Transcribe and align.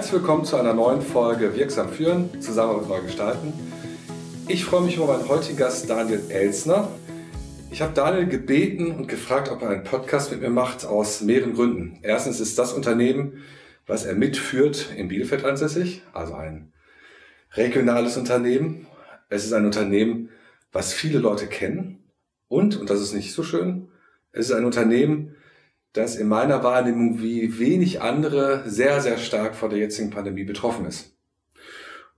Herzlich 0.00 0.22
willkommen 0.22 0.46
zu 0.46 0.56
einer 0.56 0.72
neuen 0.72 1.02
Folge 1.02 1.54
Wirksam 1.54 1.90
führen, 1.90 2.40
zusammen 2.40 2.88
neu 2.88 3.02
gestalten. 3.02 3.52
Ich 4.48 4.64
freue 4.64 4.80
mich 4.80 4.96
über 4.96 5.06
meinen 5.06 5.28
heutigen 5.28 5.58
Gast 5.58 5.90
Daniel 5.90 6.22
Elsner. 6.30 6.88
Ich 7.70 7.82
habe 7.82 7.92
Daniel 7.92 8.26
gebeten 8.26 8.92
und 8.92 9.08
gefragt, 9.08 9.50
ob 9.50 9.60
er 9.60 9.68
einen 9.68 9.84
Podcast 9.84 10.30
mit 10.30 10.40
mir 10.40 10.48
macht, 10.48 10.86
aus 10.86 11.20
mehreren 11.20 11.52
Gründen. 11.52 11.98
Erstens 12.00 12.40
ist 12.40 12.58
das 12.58 12.72
Unternehmen, 12.72 13.44
was 13.86 14.06
er 14.06 14.14
mitführt, 14.14 14.90
in 14.96 15.08
Bielefeld 15.08 15.44
ansässig, 15.44 16.02
also 16.14 16.32
ein 16.32 16.72
regionales 17.52 18.16
Unternehmen. 18.16 18.86
Es 19.28 19.44
ist 19.44 19.52
ein 19.52 19.66
Unternehmen, 19.66 20.30
was 20.72 20.94
viele 20.94 21.18
Leute 21.18 21.46
kennen. 21.46 22.10
Und, 22.48 22.80
und 22.80 22.88
das 22.88 23.02
ist 23.02 23.12
nicht 23.12 23.34
so 23.34 23.42
schön, 23.42 23.88
es 24.32 24.48
ist 24.48 24.56
ein 24.56 24.64
Unternehmen, 24.64 25.36
das 25.92 26.16
in 26.16 26.28
meiner 26.28 26.62
Wahrnehmung 26.62 27.20
wie 27.20 27.58
wenig 27.58 28.00
andere 28.00 28.62
sehr, 28.66 29.00
sehr 29.00 29.18
stark 29.18 29.56
von 29.56 29.70
der 29.70 29.78
jetzigen 29.78 30.10
Pandemie 30.10 30.44
betroffen 30.44 30.86
ist. 30.86 31.16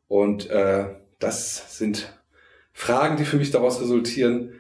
Und 0.09 0.51
äh, 0.51 0.87
das 1.19 1.79
sind 1.79 2.13
Fragen, 2.73 3.17
die 3.17 3.25
für 3.25 3.39
mich 3.39 3.51
daraus 3.51 3.81
resultieren, 3.81 4.53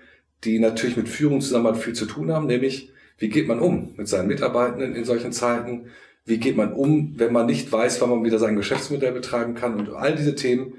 die 0.45 0.59
natürlich 0.59 0.97
mit 0.97 1.09
Führung 1.09 1.41
zusammen 1.41 1.75
viel 1.75 1.93
zu 1.93 2.06
tun 2.06 2.33
haben, 2.33 2.47
nämlich 2.47 2.91
wie 3.19 3.29
geht 3.29 3.47
man 3.47 3.61
um 3.61 3.95
mit 3.97 4.09
seinen 4.09 4.27
Mitarbeitenden 4.27 4.97
in 4.97 5.05
solchen 5.05 5.33
Zeiten? 5.33 5.91
Wie 6.25 6.39
geht 6.39 6.56
man 6.56 6.73
um, 6.73 7.15
wenn 7.19 7.33
man 7.33 7.47
nicht 7.47 7.70
weiß, 7.70 8.01
wann 8.01 8.11
man 8.11 8.25
wieder 8.25 8.39
sein 8.39 8.56
Geschäftsmodell 8.56 9.12
betreiben 9.12 9.55
kann? 9.55 9.79
Und 9.79 9.91
all 9.91 10.17
diese 10.17 10.34
Themen 10.34 10.75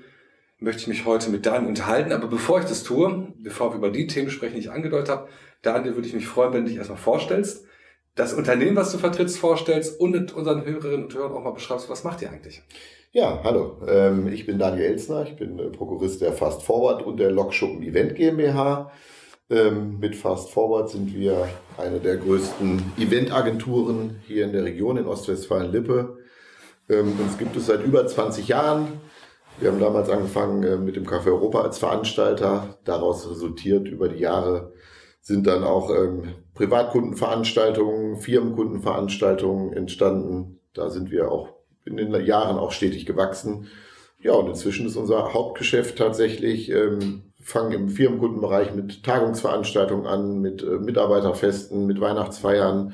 möchte 0.60 0.82
ich 0.82 0.88
mich 0.88 1.06
heute 1.06 1.30
mit 1.30 1.46
Daniel 1.46 1.70
unterhalten. 1.70 2.12
Aber 2.12 2.28
bevor 2.28 2.60
ich 2.60 2.66
das 2.66 2.84
tue, 2.84 3.34
bevor 3.38 3.72
wir 3.72 3.78
über 3.78 3.92
die 3.92 4.08
Themen 4.08 4.30
sprechen, 4.30 4.56
die 4.56 4.62
ich 4.62 4.72
angedeutet 4.72 5.10
habe, 5.10 5.30
Daniel, 5.62 5.96
würde 5.96 6.08
ich 6.08 6.14
mich 6.14 6.28
freuen, 6.28 6.54
wenn 6.54 6.64
du 6.64 6.70
dich 6.70 6.78
erstmal 6.78 6.98
vorstellst 6.98 7.66
das 8.16 8.34
Unternehmen, 8.34 8.76
was 8.76 8.92
du 8.92 8.98
vertrittst, 8.98 9.38
vorstellst 9.38 10.00
und 10.00 10.34
unseren 10.34 10.66
Hörerinnen 10.66 11.06
und 11.06 11.14
Hörern 11.14 11.34
auch 11.34 11.44
mal 11.44 11.52
beschreibst, 11.52 11.90
was 11.90 12.04
macht 12.04 12.22
ihr 12.22 12.30
eigentlich? 12.30 12.62
Ja, 13.12 13.42
hallo. 13.44 13.78
Ähm, 13.88 14.28
ich 14.28 14.46
bin 14.46 14.58
Daniel 14.58 14.86
Elsner, 14.86 15.24
ich 15.24 15.36
bin 15.36 15.60
äh, 15.60 15.70
Prokurist 15.70 16.22
der 16.22 16.34
Fast 16.34 16.64
Forward 16.64 17.04
und 17.04 17.20
der 17.20 17.32
Lokschuppen 17.32 17.84
Event 17.84 18.16
GmbH. 18.16 18.92
Ähm, 19.50 20.00
mit 20.00 20.16
Fast 20.16 20.52
Forward 20.52 20.90
sind 20.90 21.14
wir 21.14 21.48
eine 21.78 22.00
der 22.00 22.18
größten 22.18 22.82
Eventagenturen 22.98 24.22
hier 24.26 24.46
in 24.46 24.54
der 24.54 24.64
Region 24.64 24.98
in 24.98 25.06
Ostwestfalen-Lippe. 25.06 26.18
Ähm, 26.90 27.14
uns 27.20 27.38
gibt 27.38 27.56
es 27.56 27.68
seit 27.68 27.84
über 27.84 28.06
20 28.06 28.48
Jahren. 28.48 28.88
Wir 29.60 29.72
haben 29.72 29.80
damals 29.80 30.10
angefangen 30.10 30.64
äh, 30.64 30.78
mit 30.78 30.96
dem 30.96 31.06
Café 31.06 31.28
Europa 31.28 31.62
als 31.62 31.78
Veranstalter. 31.78 32.80
Daraus 32.84 33.30
resultiert 33.30 33.88
über 33.88 34.10
die 34.10 34.20
Jahre 34.20 34.73
sind 35.24 35.48
dann 35.48 35.64
auch 35.64 35.90
ähm, 35.90 36.36
Privatkundenveranstaltungen, 36.54 38.18
Firmenkundenveranstaltungen 38.18 39.74
entstanden. 39.74 40.60
Da 40.74 40.90
sind 40.90 41.12
wir 41.12 41.32
auch 41.32 41.50
in 41.86 41.98
den 41.98 42.14
Jahren 42.26 42.58
auch 42.58 42.72
stetig 42.72 43.06
gewachsen. 43.06 43.68
Ja, 44.20 44.34
und 44.34 44.50
inzwischen 44.50 44.86
ist 44.86 44.98
unser 44.98 45.34
Hauptgeschäft 45.34 45.98
tatsächlich, 45.98 46.70
ähm, 46.70 47.24
fangen 47.42 47.72
im 47.72 47.90
Firmenkundenbereich 47.90 48.74
mit 48.74 49.04
Tagungsveranstaltungen 49.04 50.06
an, 50.06 50.40
mit 50.40 50.62
äh, 50.62 50.80
Mitarbeiterfesten, 50.80 51.88
mit 51.88 52.00
Weihnachtsfeiern, 52.02 52.94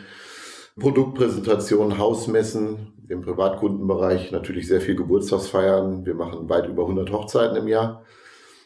Produktpräsentationen, 0.80 1.98
Hausmessen, 1.98 2.94
im 3.10 3.22
Privatkundenbereich 3.22 4.32
natürlich 4.32 4.68
sehr 4.68 4.82
viel 4.82 4.96
Geburtstagsfeiern. 4.96 6.06
Wir 6.06 6.14
machen 6.14 6.48
weit 6.48 6.68
über 6.68 6.84
100 6.84 7.12
Hochzeiten 7.12 7.58
im 7.58 7.68
Jahr 7.68 8.06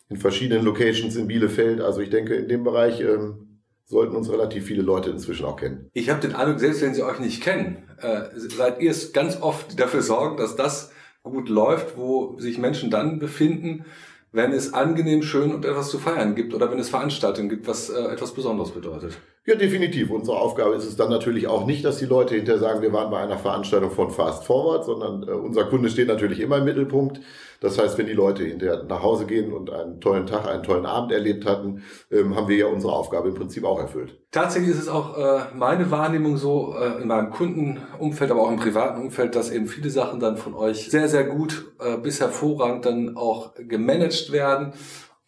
in 0.09 0.17
verschiedenen 0.17 0.65
Locations 0.65 1.15
in 1.15 1.27
Bielefeld. 1.27 1.79
Also 1.79 2.01
ich 2.01 2.09
denke, 2.09 2.35
in 2.35 2.47
dem 2.47 2.63
Bereich 2.63 2.99
ähm, 2.99 3.52
sollten 3.93 4.15
uns 4.15 4.29
relativ 4.29 4.65
viele 4.65 4.81
Leute 4.81 5.09
inzwischen 5.09 5.45
auch 5.45 5.55
kennen. 5.55 5.89
Ich 5.93 6.09
habe 6.09 6.19
den 6.19 6.35
Eindruck, 6.35 6.59
selbst 6.59 6.81
wenn 6.81 6.93
sie 6.93 7.03
euch 7.03 7.19
nicht 7.19 7.41
kennen, 7.41 7.83
äh, 8.01 8.23
seid 8.35 8.81
ihr 8.81 8.91
es 8.91 9.13
ganz 9.13 9.41
oft 9.41 9.79
dafür 9.79 10.01
sorgen, 10.01 10.37
dass 10.37 10.55
das 10.55 10.91
gut 11.23 11.47
läuft, 11.47 11.95
wo 11.95 12.37
sich 12.39 12.57
Menschen 12.57 12.91
dann 12.91 13.19
befinden, 13.19 13.85
wenn 14.33 14.51
es 14.51 14.73
angenehm, 14.73 15.23
schön 15.23 15.53
und 15.53 15.63
etwas 15.63 15.89
zu 15.89 15.99
feiern 15.99 16.35
gibt 16.35 16.53
oder 16.53 16.69
wenn 16.71 16.79
es 16.79 16.89
Veranstaltungen 16.89 17.49
gibt, 17.49 17.67
was 17.67 17.89
äh, 17.89 18.01
etwas 18.11 18.33
Besonderes 18.33 18.71
bedeutet. 18.71 19.17
Ja, 19.45 19.55
definitiv. 19.55 20.09
Unsere 20.09 20.37
Aufgabe 20.37 20.73
ist 20.75 20.85
es 20.85 20.95
dann 20.95 21.09
natürlich 21.09 21.47
auch 21.47 21.65
nicht, 21.65 21.83
dass 21.83 21.97
die 21.97 22.05
Leute 22.05 22.33
hinterher 22.33 22.61
sagen, 22.61 22.81
wir 22.81 22.93
waren 22.93 23.11
bei 23.11 23.19
einer 23.19 23.37
Veranstaltung 23.37 23.91
von 23.91 24.09
Fast 24.09 24.45
Forward, 24.45 24.85
sondern 24.85 25.23
äh, 25.23 25.31
unser 25.31 25.65
Kunde 25.65 25.89
steht 25.89 26.07
natürlich 26.07 26.39
immer 26.39 26.59
im 26.59 26.63
Mittelpunkt. 26.63 27.19
Das 27.59 27.77
heißt, 27.77 27.97
wenn 27.97 28.05
die 28.05 28.13
Leute 28.13 28.45
hinterher 28.45 28.83
nach 28.83 29.03
Hause 29.03 29.25
gehen 29.25 29.51
und 29.51 29.69
einen 29.69 29.99
tollen 29.99 30.27
Tag, 30.27 30.47
einen 30.47 30.63
tollen 30.63 30.85
Abend 30.85 31.11
erlebt 31.11 31.45
hatten, 31.45 31.83
ähm, 32.09 32.37
haben 32.37 32.47
wir 32.47 32.55
ja 32.55 32.67
unsere 32.67 32.93
Aufgabe 32.93 33.29
im 33.29 33.35
Prinzip 33.35 33.65
auch 33.65 33.79
erfüllt. 33.79 34.17
Tatsächlich 34.31 34.71
ist 34.71 34.83
es 34.83 34.87
auch 34.87 35.17
äh, 35.17 35.41
meine 35.53 35.91
Wahrnehmung 35.91 36.37
so 36.37 36.73
äh, 36.79 37.01
in 37.01 37.09
meinem 37.09 37.29
Kundenumfeld, 37.29 38.31
aber 38.31 38.43
auch 38.43 38.51
im 38.51 38.59
privaten 38.59 39.01
Umfeld, 39.01 39.35
dass 39.35 39.51
eben 39.51 39.67
viele 39.67 39.89
Sachen 39.89 40.21
dann 40.21 40.37
von 40.37 40.53
euch 40.53 40.89
sehr, 40.89 41.09
sehr 41.09 41.25
gut 41.25 41.73
äh, 41.81 41.97
bis 41.97 42.21
hervorragend 42.21 42.85
dann 42.85 43.17
auch 43.17 43.53
gemanagt 43.55 44.31
werden 44.31 44.71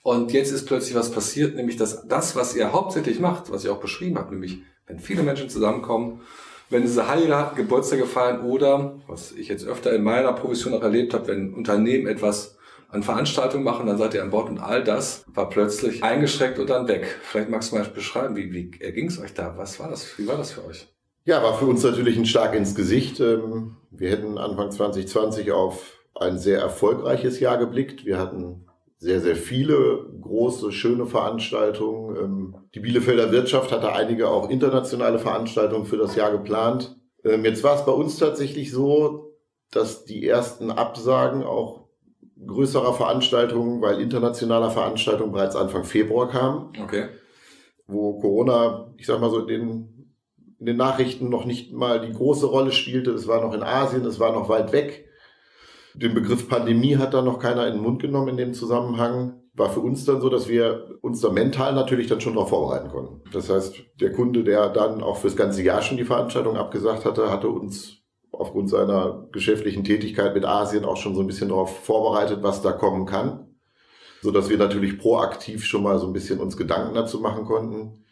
und 0.06 0.34
jetzt 0.34 0.52
ist 0.52 0.68
plötzlich 0.68 0.94
was 0.94 1.10
passiert, 1.10 1.56
nämlich 1.56 1.78
dass 1.78 2.08
das, 2.08 2.36
was 2.36 2.56
ihr 2.56 2.72
hauptsächlich 2.72 3.20
macht, 3.20 3.52
was 3.52 3.66
ihr 3.66 3.72
auch 3.72 3.80
beschrieben 3.80 4.20
habt, 4.20 4.30
nämlich 4.30 4.60
wenn 4.86 5.00
viele 5.00 5.24
Menschen 5.24 5.50
zusammenkommen, 5.50 6.22
wenn 6.70 6.88
sie 6.88 7.08
heiraten, 7.08 7.56
Geburtstage 7.56 8.06
feiern 8.06 8.42
oder, 8.42 9.00
was 9.08 9.32
ich 9.32 9.48
jetzt 9.48 9.66
öfter 9.66 9.96
in 9.96 10.04
meiner 10.04 10.34
Profession 10.34 10.76
auch 10.76 10.84
erlebt 10.84 11.16
habe, 11.16 11.30
wenn 11.30 11.56
Unternehmen 11.56 12.06
etwas 12.06 12.60
an 12.90 13.02
Veranstaltungen 13.02 13.64
machen, 13.64 13.88
dann 13.88 13.98
seid 13.98 14.14
ihr 14.14 14.22
an 14.22 14.30
Bord 14.30 14.48
und 14.48 14.60
all 14.60 14.84
das 14.84 15.26
war 15.34 15.50
plötzlich 15.50 16.04
eingeschränkt 16.04 16.60
und 16.60 16.70
dann 16.70 16.88
weg. 16.88 17.08
Vielleicht 17.24 17.50
magst 17.50 17.72
du 17.72 17.78
mal 17.78 17.86
beschreiben, 17.86 18.36
wie, 18.36 18.54
wie 18.54 18.80
erging 18.80 19.08
es 19.08 19.20
euch 19.20 19.34
da? 19.34 19.58
Was 19.58 19.80
war 19.80 19.90
das? 19.90 20.20
Wie 20.20 20.28
war 20.28 20.38
das 20.38 20.52
für 20.52 20.66
euch? 20.66 20.88
Ja, 21.24 21.42
war 21.42 21.58
für 21.58 21.66
uns 21.66 21.82
natürlich 21.82 22.16
ein 22.16 22.28
Schlag 22.28 22.54
ins 22.54 22.76
Gesicht. 22.76 23.20
Ähm, 23.22 23.78
wir 23.90 24.12
hätten 24.12 24.38
Anfang 24.38 24.70
2020 24.70 25.52
auf 25.52 25.94
ein 26.14 26.38
sehr 26.38 26.60
erfolgreiches 26.60 27.40
Jahr 27.40 27.58
geblickt. 27.58 28.06
Wir 28.06 28.20
hatten 28.20 28.65
sehr, 29.06 29.22
sehr 29.22 29.36
viele 29.36 30.04
große, 30.20 30.72
schöne 30.72 31.06
Veranstaltungen. 31.06 32.16
Ähm, 32.16 32.56
die 32.74 32.80
Bielefelder 32.80 33.32
Wirtschaft 33.32 33.72
hatte 33.72 33.94
einige 33.94 34.30
auch 34.30 34.50
internationale 34.50 35.20
Veranstaltungen 35.20 35.86
für 35.86 35.98
das 35.98 36.16
Jahr 36.16 36.32
geplant. 36.32 37.00
Ähm, 37.24 37.46
jetzt 37.46 37.64
war 37.64 37.76
es 37.76 37.86
bei 37.86 37.92
uns 37.92 38.18
tatsächlich 38.18 38.72
so, 38.72 39.36
dass 39.72 40.06
die 40.06 40.28
ersten 40.28 40.72
Absagen 40.72 41.44
auch 41.44 41.88
größerer 42.48 42.96
Veranstaltungen, 42.96 43.80
weil 43.80 44.02
internationaler 44.02 44.72
Veranstaltungen 44.72 45.34
bereits 45.34 45.56
Anfang 45.56 45.84
Februar 45.84 46.28
kamen. 46.28 46.74
Okay. 46.84 47.10
Wo 47.86 48.20
Corona, 48.20 48.92
ich 48.98 49.06
sag 49.06 49.22
mal 49.22 49.30
so, 49.30 49.42
den, 49.42 50.16
in 50.60 50.66
den 50.66 50.78
Nachrichten 50.78 51.30
noch 51.30 51.46
nicht 51.46 51.72
mal 51.72 52.02
die 52.02 52.12
große 52.12 52.48
Rolle 52.48 52.72
spielte. 52.72 53.12
Es 53.12 53.28
war 53.28 53.42
noch 53.42 53.54
in 53.54 53.62
Asien, 53.62 54.04
es 54.06 54.20
war 54.20 54.34
noch 54.34 54.50
weit 54.50 54.72
weg. 54.72 55.08
Den 55.96 56.14
Begriff 56.14 56.50
Pandemie 56.50 56.98
hat 56.98 57.14
da 57.14 57.22
noch 57.22 57.40
keiner 57.40 57.68
in 57.68 57.76
den 57.76 57.82
Mund 57.82 58.02
genommen 58.02 58.28
in 58.28 58.38
dem 58.38 58.54
Zusammenhang. 58.54 59.42
War 59.54 59.70
für 59.70 59.80
uns 59.80 60.04
dann 60.04 60.20
so, 60.20 60.28
dass 60.28 60.50
wir 60.50 60.98
uns 61.02 61.22
da 61.22 61.30
mental 61.30 61.74
natürlich 61.74 62.08
dann 62.08 62.20
schon 62.20 62.34
darauf 62.34 62.50
vorbereiten 62.50 62.90
konnten. 62.90 63.22
Das 63.32 63.50
heißt, 63.50 63.76
der 64.02 64.12
Kunde, 64.12 64.44
der 64.44 64.68
dann 64.70 65.02
auch 65.02 65.18
fürs 65.18 65.38
ganze 65.38 65.64
Jahr 65.64 65.82
schon 65.82 65.96
die 65.96 66.04
Veranstaltung 66.04 66.58
abgesagt 66.58 67.06
hatte, 67.06 67.32
hatte 67.32 67.48
uns 67.48 68.00
aufgrund 68.34 68.70
seiner 68.70 69.30
geschäftlichen 69.32 69.86
Tätigkeit 69.86 70.34
mit 70.36 70.44
Asien 70.44 70.84
auch 70.84 70.98
schon 70.98 71.16
so 71.16 71.22
ein 71.22 71.28
bisschen 71.28 71.48
darauf 71.48 71.80
vorbereitet, 71.86 72.40
was 72.44 72.62
da 72.62 72.74
kommen 72.74 73.06
kann. 73.06 73.56
So 74.22 74.32
dass 74.32 74.50
wir 74.50 74.58
natürlich 74.58 74.98
proaktiv 74.98 75.64
schon 75.64 75.84
mal 75.84 75.98
so 76.00 76.08
ein 76.08 76.14
bisschen 76.14 76.42
uns 76.42 76.58
Gedanken 76.58 76.96
dazu 76.96 77.22
machen 77.22 77.46
konnten. 77.46 78.04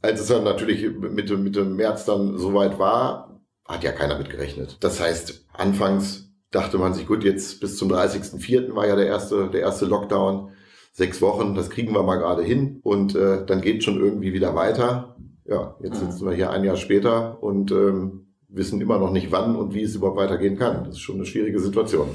Als 0.00 0.20
es 0.20 0.28
dann 0.28 0.44
natürlich 0.44 0.88
Mitte, 0.96 1.36
Mitte 1.36 1.64
März 1.64 2.04
dann 2.04 2.38
soweit 2.38 2.78
war, 2.78 3.40
hat 3.66 3.82
ja 3.82 3.90
keiner 3.90 4.18
mit 4.18 4.30
gerechnet. 4.30 4.76
Das 4.80 5.00
heißt, 5.00 5.46
anfangs 5.54 6.31
dachte 6.52 6.78
man 6.78 6.94
sich, 6.94 7.06
gut, 7.06 7.24
jetzt 7.24 7.60
bis 7.60 7.76
zum 7.76 7.90
30.04. 7.90 8.74
war 8.76 8.86
ja 8.86 8.94
der 8.94 9.06
erste, 9.06 9.48
der 9.48 9.62
erste 9.62 9.86
Lockdown. 9.86 10.50
Sechs 10.94 11.22
Wochen, 11.22 11.54
das 11.54 11.70
kriegen 11.70 11.94
wir 11.94 12.02
mal 12.02 12.16
gerade 12.16 12.42
hin 12.42 12.80
und 12.82 13.14
äh, 13.14 13.46
dann 13.46 13.62
geht 13.62 13.82
schon 13.82 13.98
irgendwie 13.98 14.34
wieder 14.34 14.54
weiter. 14.54 15.16
Ja, 15.46 15.74
jetzt 15.82 16.02
mhm. 16.02 16.10
sitzen 16.10 16.26
wir 16.28 16.36
hier 16.36 16.50
ein 16.50 16.64
Jahr 16.64 16.76
später 16.76 17.42
und 17.42 17.72
ähm, 17.72 18.26
wissen 18.48 18.80
immer 18.82 18.98
noch 18.98 19.10
nicht, 19.10 19.32
wann 19.32 19.56
und 19.56 19.72
wie 19.72 19.82
es 19.82 19.94
überhaupt 19.94 20.18
weitergehen 20.18 20.58
kann. 20.58 20.84
Das 20.84 20.96
ist 20.96 21.00
schon 21.00 21.16
eine 21.16 21.24
schwierige 21.24 21.60
Situation. 21.60 22.08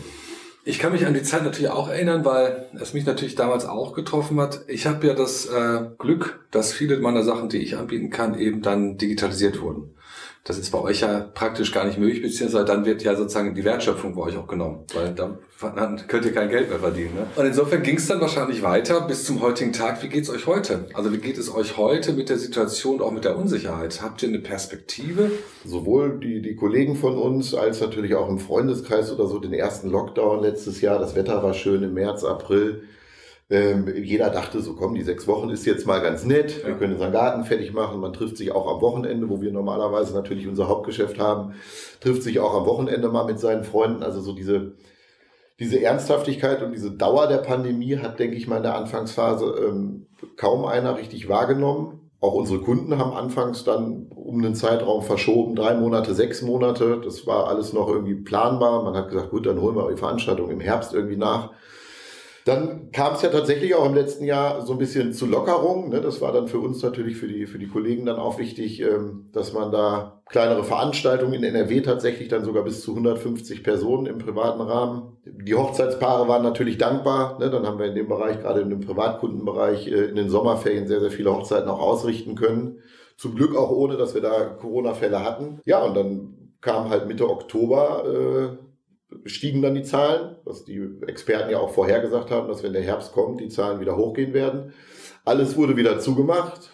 Ich 0.64 0.80
kann 0.80 0.92
mich 0.92 1.08
an 1.08 1.14
die 1.14 1.24
Zeit 1.24 1.44
natürlich 1.44 1.72
auch 1.72 1.90
erinnern, 1.90 2.24
weil 2.26 2.68
es 2.80 2.94
mich 2.94 3.06
natürlich 3.06 3.36
damals 3.36 3.66
auch 3.66 3.94
getroffen 3.94 4.40
hat. 4.40 4.66
Ich 4.68 4.86
habe 4.86 5.08
ja 5.08 5.14
das 5.14 5.48
äh, 5.48 5.86
Glück, 5.98 6.46
dass 6.52 6.74
viele 6.74 7.00
meiner 7.00 7.24
Sachen, 7.24 7.50
die 7.50 7.60
ich 7.60 7.78
anbieten 7.78 8.10
kann, 8.10 8.38
eben 8.38 8.62
dann 8.62 8.98
digitalisiert 8.98 9.62
wurden. 9.62 9.96
Das 10.48 10.58
ist 10.58 10.72
bei 10.72 10.80
euch 10.80 11.02
ja 11.02 11.30
praktisch 11.34 11.74
gar 11.74 11.86
nicht 11.86 12.00
möglich, 12.00 12.22
beziehungsweise 12.22 12.64
dann 12.64 12.86
wird 12.86 13.04
ja 13.04 13.18
sozusagen 13.18 13.54
die 13.54 13.66
Wertschöpfung 13.66 14.16
bei 14.16 14.22
euch 14.22 14.38
auch 14.38 14.48
genommen, 14.48 14.86
weil 14.94 15.14
dann, 15.14 15.40
dann 15.62 16.08
könnt 16.08 16.24
ihr 16.24 16.34
kein 16.34 16.48
Geld 16.48 16.70
mehr 16.70 16.80
verdienen. 16.80 17.16
Ne? 17.16 17.28
Und 17.36 17.46
insofern 17.46 17.84
ging 17.84 17.98
es 17.98 18.08
dann 18.08 18.22
wahrscheinlich 18.22 18.64
weiter 18.64 19.02
bis 19.02 19.26
zum 19.26 19.42
heutigen 19.42 19.74
Tag. 19.74 20.02
Wie 20.04 20.08
geht's 20.08 20.30
euch 20.30 20.48
heute? 20.48 20.86
Also 20.94 21.12
wie 21.12 21.18
geht 21.18 21.38
es 21.38 21.54
euch 21.54 21.76
heute 21.76 22.14
mit 22.14 22.30
der 22.30 22.38
Situation, 22.38 23.02
auch 23.02 23.12
mit 23.12 23.26
der 23.26 23.38
Unsicherheit? 23.38 24.02
Habt 24.02 24.24
ihr 24.24 24.30
eine 24.30 24.40
Perspektive? 24.40 25.32
Sowohl 25.66 26.18
die, 26.18 26.42
die 26.42 26.56
Kollegen 26.56 26.96
von 26.96 27.18
uns 27.18 27.54
als 27.54 27.82
natürlich 27.82 28.16
auch 28.16 28.30
im 28.30 28.40
Freundeskreis 28.40 29.12
oder 29.12 29.28
so 29.28 29.40
den 29.40 29.54
ersten 29.54 29.90
Lockdown 29.90 30.44
letztes 30.44 30.80
Jahr. 30.80 30.98
Das 30.98 31.14
Wetter 31.14 31.44
war 31.44 31.54
schön 31.54 31.84
im 31.84 31.94
März, 31.94 32.24
April 32.24 32.84
Ähm, 33.50 33.88
jeder 34.04 34.30
dachte 34.30 34.60
so, 34.60 34.76
komm, 34.76 34.96
die 34.96 35.04
sechs 35.04 35.26
Wochen 35.26 35.50
ist 35.50 35.66
jetzt 35.66 35.88
mal 35.88 36.02
ganz 36.02 36.26
nett. 36.26 36.66
Wir 36.66 36.76
können 36.76 36.94
unseren 36.94 37.14
Garten 37.14 37.46
fertig 37.46 37.74
machen. 37.74 38.02
Man 38.02 38.12
trifft 38.12 38.36
sich 38.36 38.52
auch 38.52 38.68
am 38.68 38.82
Wochenende, 38.82 39.30
wo 39.30 39.42
wir 39.42 39.54
normalerweise 39.54 40.14
natürlich 40.14 40.48
unser 40.48 40.68
Hauptgeschäft 40.68 41.18
haben, 41.18 41.54
trifft 42.02 42.24
sich 42.24 42.42
auch 42.42 42.54
am 42.54 42.66
Wochenende 42.66 43.08
mal 43.08 43.24
mit 43.24 43.40
seinen 43.40 43.64
Freunden. 43.64 44.04
Also 44.04 44.20
so 44.20 44.34
diese, 44.34 44.74
diese 45.60 45.82
Ernsthaftigkeit 45.82 46.62
und 46.62 46.74
diese 46.74 46.92
Dauer 46.92 47.28
der 47.28 47.38
Pandemie 47.38 47.98
hat, 47.98 48.20
denke 48.20 48.36
ich 48.36 48.48
mal, 48.48 48.58
in 48.58 48.64
der 48.64 48.76
Anfangsphase 48.76 49.46
ähm, 49.66 50.08
kaum 50.36 50.66
einer 50.66 50.98
richtig 50.98 51.30
wahrgenommen. 51.30 52.02
Auch 52.20 52.34
unsere 52.34 52.60
Kunden 52.60 52.98
haben 52.98 53.14
anfangs 53.14 53.64
dann 53.64 54.08
um 54.14 54.40
einen 54.40 54.56
Zeitraum 54.56 55.04
verschoben, 55.04 55.56
drei 55.56 55.76
Monate, 55.76 56.16
sechs 56.16 56.42
Monate. 56.42 57.00
Das 57.02 57.28
war 57.28 57.48
alles 57.48 57.72
noch 57.72 57.88
irgendwie 57.88 58.16
planbar. 58.16 58.84
Man 58.84 58.96
hat 58.96 59.10
gesagt, 59.10 59.30
gut, 59.30 59.46
dann 59.46 59.62
holen 59.62 59.76
wir 59.76 59.90
die 59.90 59.98
Veranstaltung 59.98 60.50
im 60.50 60.60
Herbst 60.60 60.94
irgendwie 60.94 61.16
nach. 61.16 61.52
Dann 62.48 62.92
kam 62.94 63.16
es 63.16 63.22
ja 63.24 63.30
tatsächlich 63.30 63.76
auch 63.76 63.86
im 63.86 63.94
letzten 63.94 64.24
Jahr 64.24 64.66
so 64.66 64.72
ein 64.72 64.80
bisschen 64.80 65.12
zu 65.12 65.26
Lockerung. 65.26 65.90
Ne? 65.90 66.00
Das 66.00 66.22
war 66.22 66.32
dann 66.32 66.48
für 66.48 66.60
uns 66.60 66.82
natürlich, 66.82 67.18
für 67.18 67.28
die, 67.28 67.46
für 67.46 67.60
die 67.60 67.68
Kollegen 67.68 68.06
dann 68.06 68.16
auch 68.16 68.40
wichtig, 68.40 68.82
ähm, 68.82 69.26
dass 69.34 69.52
man 69.52 69.70
da 69.70 70.22
kleinere 70.30 70.64
Veranstaltungen 70.64 71.34
in 71.34 71.44
NRW 71.44 71.82
tatsächlich 71.82 72.30
dann 72.30 72.46
sogar 72.46 72.64
bis 72.64 72.82
zu 72.82 72.92
150 72.92 73.64
Personen 73.64 74.06
im 74.06 74.18
privaten 74.18 74.62
Rahmen. 74.62 75.18
Die 75.26 75.56
Hochzeitspaare 75.56 76.30
waren 76.30 76.42
natürlich 76.42 76.78
dankbar. 76.78 77.38
Ne? 77.38 77.50
Dann 77.50 77.68
haben 77.68 77.80
wir 77.80 77.88
in 77.88 77.96
dem 77.96 78.08
Bereich, 78.08 78.40
gerade 78.40 78.62
in 78.62 78.70
dem 78.70 78.80
Privatkundenbereich, 78.80 79.88
äh, 79.88 80.06
in 80.06 80.16
den 80.16 80.30
Sommerferien 80.30 80.88
sehr, 80.88 81.02
sehr 81.02 81.12
viele 81.12 81.34
Hochzeiten 81.34 81.70
auch 81.70 81.82
ausrichten 81.82 82.36
können. 82.36 82.80
Zum 83.18 83.36
Glück 83.36 83.58
auch 83.58 83.72
ohne, 83.72 83.98
dass 83.98 84.14
wir 84.14 84.22
da 84.22 84.46
Corona-Fälle 84.46 85.22
hatten. 85.22 85.60
Ja, 85.66 85.84
und 85.84 85.98
dann 85.98 86.54
kam 86.62 86.90
halt 86.90 87.08
Mitte 87.08 87.30
Oktober 87.30 88.06
äh, 88.06 88.67
stiegen 89.26 89.62
dann 89.62 89.76
die 89.76 89.84
Zahlen, 89.84 90.36
was 90.44 90.66
die 90.66 90.82
Experten 91.08 91.52
ja 91.52 91.60
auch 91.60 91.72
vorhergesagt 91.72 92.32
haben, 92.32 92.48
dass 92.48 92.64
wenn 92.64 92.74
der 92.74 92.84
Herbst 92.84 93.14
kommt, 93.14 93.40
die 93.40 93.50
Zahlen 93.50 93.80
wieder 93.80 93.96
hochgehen 93.96 94.34
werden. 94.34 94.74
Alles 95.26 95.56
wurde 95.56 95.78
wieder 95.78 96.00
zugemacht. 96.00 96.72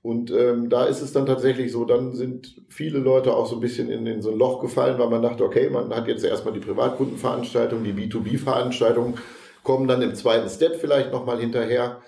Und 0.00 0.30
ähm, 0.30 0.70
da 0.70 0.84
ist 0.84 1.02
es 1.02 1.12
dann 1.12 1.26
tatsächlich 1.26 1.72
so, 1.72 1.84
dann 1.84 2.14
sind 2.14 2.62
viele 2.68 2.98
Leute 2.98 3.34
auch 3.34 3.46
so 3.46 3.56
ein 3.56 3.60
bisschen 3.60 3.90
in, 3.90 4.06
in 4.06 4.22
so 4.22 4.30
ein 4.30 4.38
Loch 4.38 4.60
gefallen, 4.60 4.98
weil 4.98 5.10
man 5.10 5.22
dachte, 5.22 5.44
okay, 5.44 5.68
man 5.68 5.92
hat 5.94 6.06
jetzt 6.06 6.24
erstmal 6.24 6.54
die 6.54 6.60
Privatkundenveranstaltung, 6.60 7.82
die 7.82 7.92
B2B-Veranstaltung, 7.92 9.18
kommen 9.64 9.88
dann 9.88 10.00
im 10.00 10.14
zweiten 10.14 10.48
Step 10.48 10.76
vielleicht 10.76 11.12
nochmal 11.12 11.40
hinterher. 11.40 12.00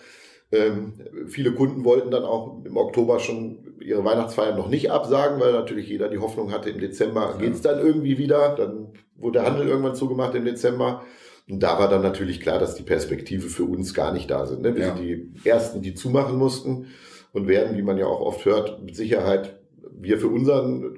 Ähm, 0.53 0.95
viele 1.29 1.53
Kunden 1.53 1.85
wollten 1.85 2.11
dann 2.11 2.25
auch 2.25 2.65
im 2.65 2.77
Oktober 2.77 3.21
schon 3.21 3.77
ihre 3.81 4.05
Weihnachtsfeiern 4.05 4.57
noch 4.57 4.69
nicht 4.69 4.91
absagen, 4.91 5.41
weil 5.41 5.53
natürlich 5.53 5.89
jeder 5.89 6.09
die 6.09 6.19
Hoffnung 6.19 6.53
hatte, 6.53 6.71
im 6.71 6.81
Dezember 6.81 7.33
ja. 7.33 7.37
geht's 7.37 7.61
dann 7.61 7.79
irgendwie 7.79 8.19
wieder. 8.19 8.55
Dann 8.57 8.89
wurde 9.17 9.39
der 9.39 9.47
Handel 9.47 9.69
irgendwann 9.69 9.95
zugemacht 9.95 10.35
im 10.35 10.45
Dezember. 10.45 11.03
Und 11.49 11.63
da 11.63 11.79
war 11.79 11.89
dann 11.89 12.03
natürlich 12.03 12.41
klar, 12.41 12.59
dass 12.59 12.75
die 12.75 12.83
Perspektive 12.83 13.49
für 13.49 13.65
uns 13.65 13.95
gar 13.95 14.13
nicht 14.13 14.31
da 14.31 14.47
sind. 14.47 14.63
Ne? 14.63 14.75
Wir 14.75 14.83
ja. 14.83 14.95
sind 14.95 15.05
die 15.05 15.31
Ersten, 15.45 15.83
die 15.83 15.95
zumachen 15.95 16.37
mussten 16.37 16.87
und 17.33 17.49
werden, 17.49 17.77
wie 17.77 17.83
man 17.83 17.99
ja 17.99 18.07
auch 18.07 18.21
oft 18.21 18.45
hört, 18.45 18.83
mit 18.83 18.97
Sicherheit 18.97 19.57
wir 19.93 20.19
für 20.19 20.29
unseren 20.29 20.97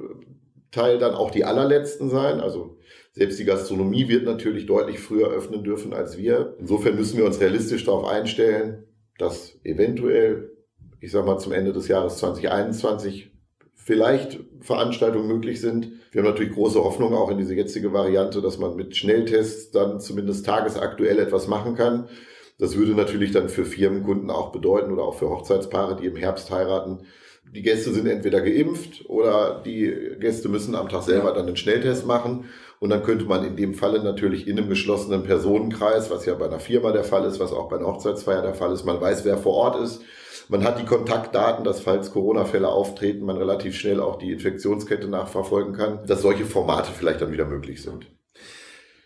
Teil 0.71 0.99
dann 0.99 1.15
auch 1.15 1.31
die 1.31 1.45
allerletzten 1.45 2.09
sein. 2.09 2.41
Also 2.41 2.79
selbst 3.13 3.39
die 3.39 3.45
Gastronomie 3.45 4.09
wird 4.09 4.25
natürlich 4.25 4.67
deutlich 4.67 4.99
früher 4.99 5.29
öffnen 5.29 5.65
dürfen 5.65 5.93
als 5.93 6.17
wir. 6.17 6.57
Insofern 6.59 6.97
müssen 6.97 7.19
wir 7.19 7.27
uns 7.27 7.41
realistisch 7.41 7.85
darauf 7.85 8.07
einstellen, 8.07 8.85
dass 9.19 9.59
eventuell, 9.64 10.53
ich 11.00 11.11
sage 11.12 11.26
mal, 11.26 11.38
zum 11.38 11.53
Ende 11.53 11.73
des 11.73 11.88
Jahres 11.88 12.19
2021 12.19 13.31
vielleicht 13.75 14.41
Veranstaltungen 14.61 15.26
möglich 15.26 15.61
sind. 15.61 15.93
Wir 16.12 16.23
haben 16.23 16.29
natürlich 16.29 16.55
große 16.55 16.82
Hoffnung 16.82 17.14
auch 17.14 17.31
in 17.31 17.38
diese 17.38 17.55
jetzige 17.55 17.93
Variante, 17.93 18.41
dass 18.41 18.59
man 18.59 18.76
mit 18.76 18.97
Schnelltests 18.97 19.73
dann 19.73 20.00
zumindest 20.00 20.47
tagesaktuell 20.47 21.19
etwas 21.19 21.49
machen 21.49 21.75
kann. 21.75 22.09
Das 22.59 22.76
würde 22.76 22.93
natürlich 22.93 23.32
dann 23.32 23.49
für 23.49 23.64
Firmenkunden 23.64 24.31
auch 24.31 24.53
bedeuten 24.53 24.93
oder 24.93 25.03
auch 25.03 25.15
für 25.15 25.29
Hochzeitspaare, 25.31 25.97
die 25.97 26.06
im 26.06 26.17
Herbst 26.17 26.50
heiraten. 26.50 27.00
Die 27.53 27.62
Gäste 27.62 27.93
sind 27.93 28.06
entweder 28.06 28.41
geimpft 28.41 29.05
oder 29.08 29.61
die 29.65 29.93
Gäste 30.20 30.49
müssen 30.49 30.76
am 30.76 30.88
Tag 30.88 31.03
selber 31.03 31.32
dann 31.32 31.47
einen 31.47 31.56
Schnelltest 31.56 32.06
machen. 32.06 32.44
Und 32.82 32.90
dann 32.90 33.05
könnte 33.05 33.26
man 33.26 33.44
in 33.44 33.55
dem 33.55 33.75
Falle 33.75 34.02
natürlich 34.02 34.49
in 34.49 34.58
einem 34.58 34.69
geschlossenen 34.69 35.23
Personenkreis, 35.23 36.11
was 36.11 36.26
ja 36.26 36.34
bei 36.34 36.46
einer 36.46 36.58
Firma 36.58 36.90
der 36.90 37.05
Fall 37.05 37.25
ist, 37.25 37.38
was 37.38 37.52
auch 37.52 37.69
bei 37.69 37.76
einer 37.76 37.87
Hochzeitsfeier 37.87 38.43
der 38.43 38.55
Fall 38.55 38.73
ist, 38.73 38.84
man 38.84 39.00
weiß, 39.00 39.25
wer 39.25 39.38
vor 39.38 39.55
Ort 39.55 39.81
ist. 39.81 40.02
Man 40.49 40.64
hat 40.64 40.81
die 40.81 40.84
Kontaktdaten, 40.84 41.62
dass 41.62 41.79
falls 41.79 42.11
Corona-Fälle 42.11 42.67
auftreten, 42.67 43.25
man 43.25 43.37
relativ 43.37 43.76
schnell 43.76 44.00
auch 44.00 44.19
die 44.19 44.32
Infektionskette 44.32 45.06
nachverfolgen 45.06 45.75
kann, 45.75 46.05
dass 46.08 46.23
solche 46.23 46.44
Formate 46.44 46.90
vielleicht 46.90 47.20
dann 47.20 47.31
wieder 47.31 47.44
möglich 47.44 47.84
sind. 47.84 48.11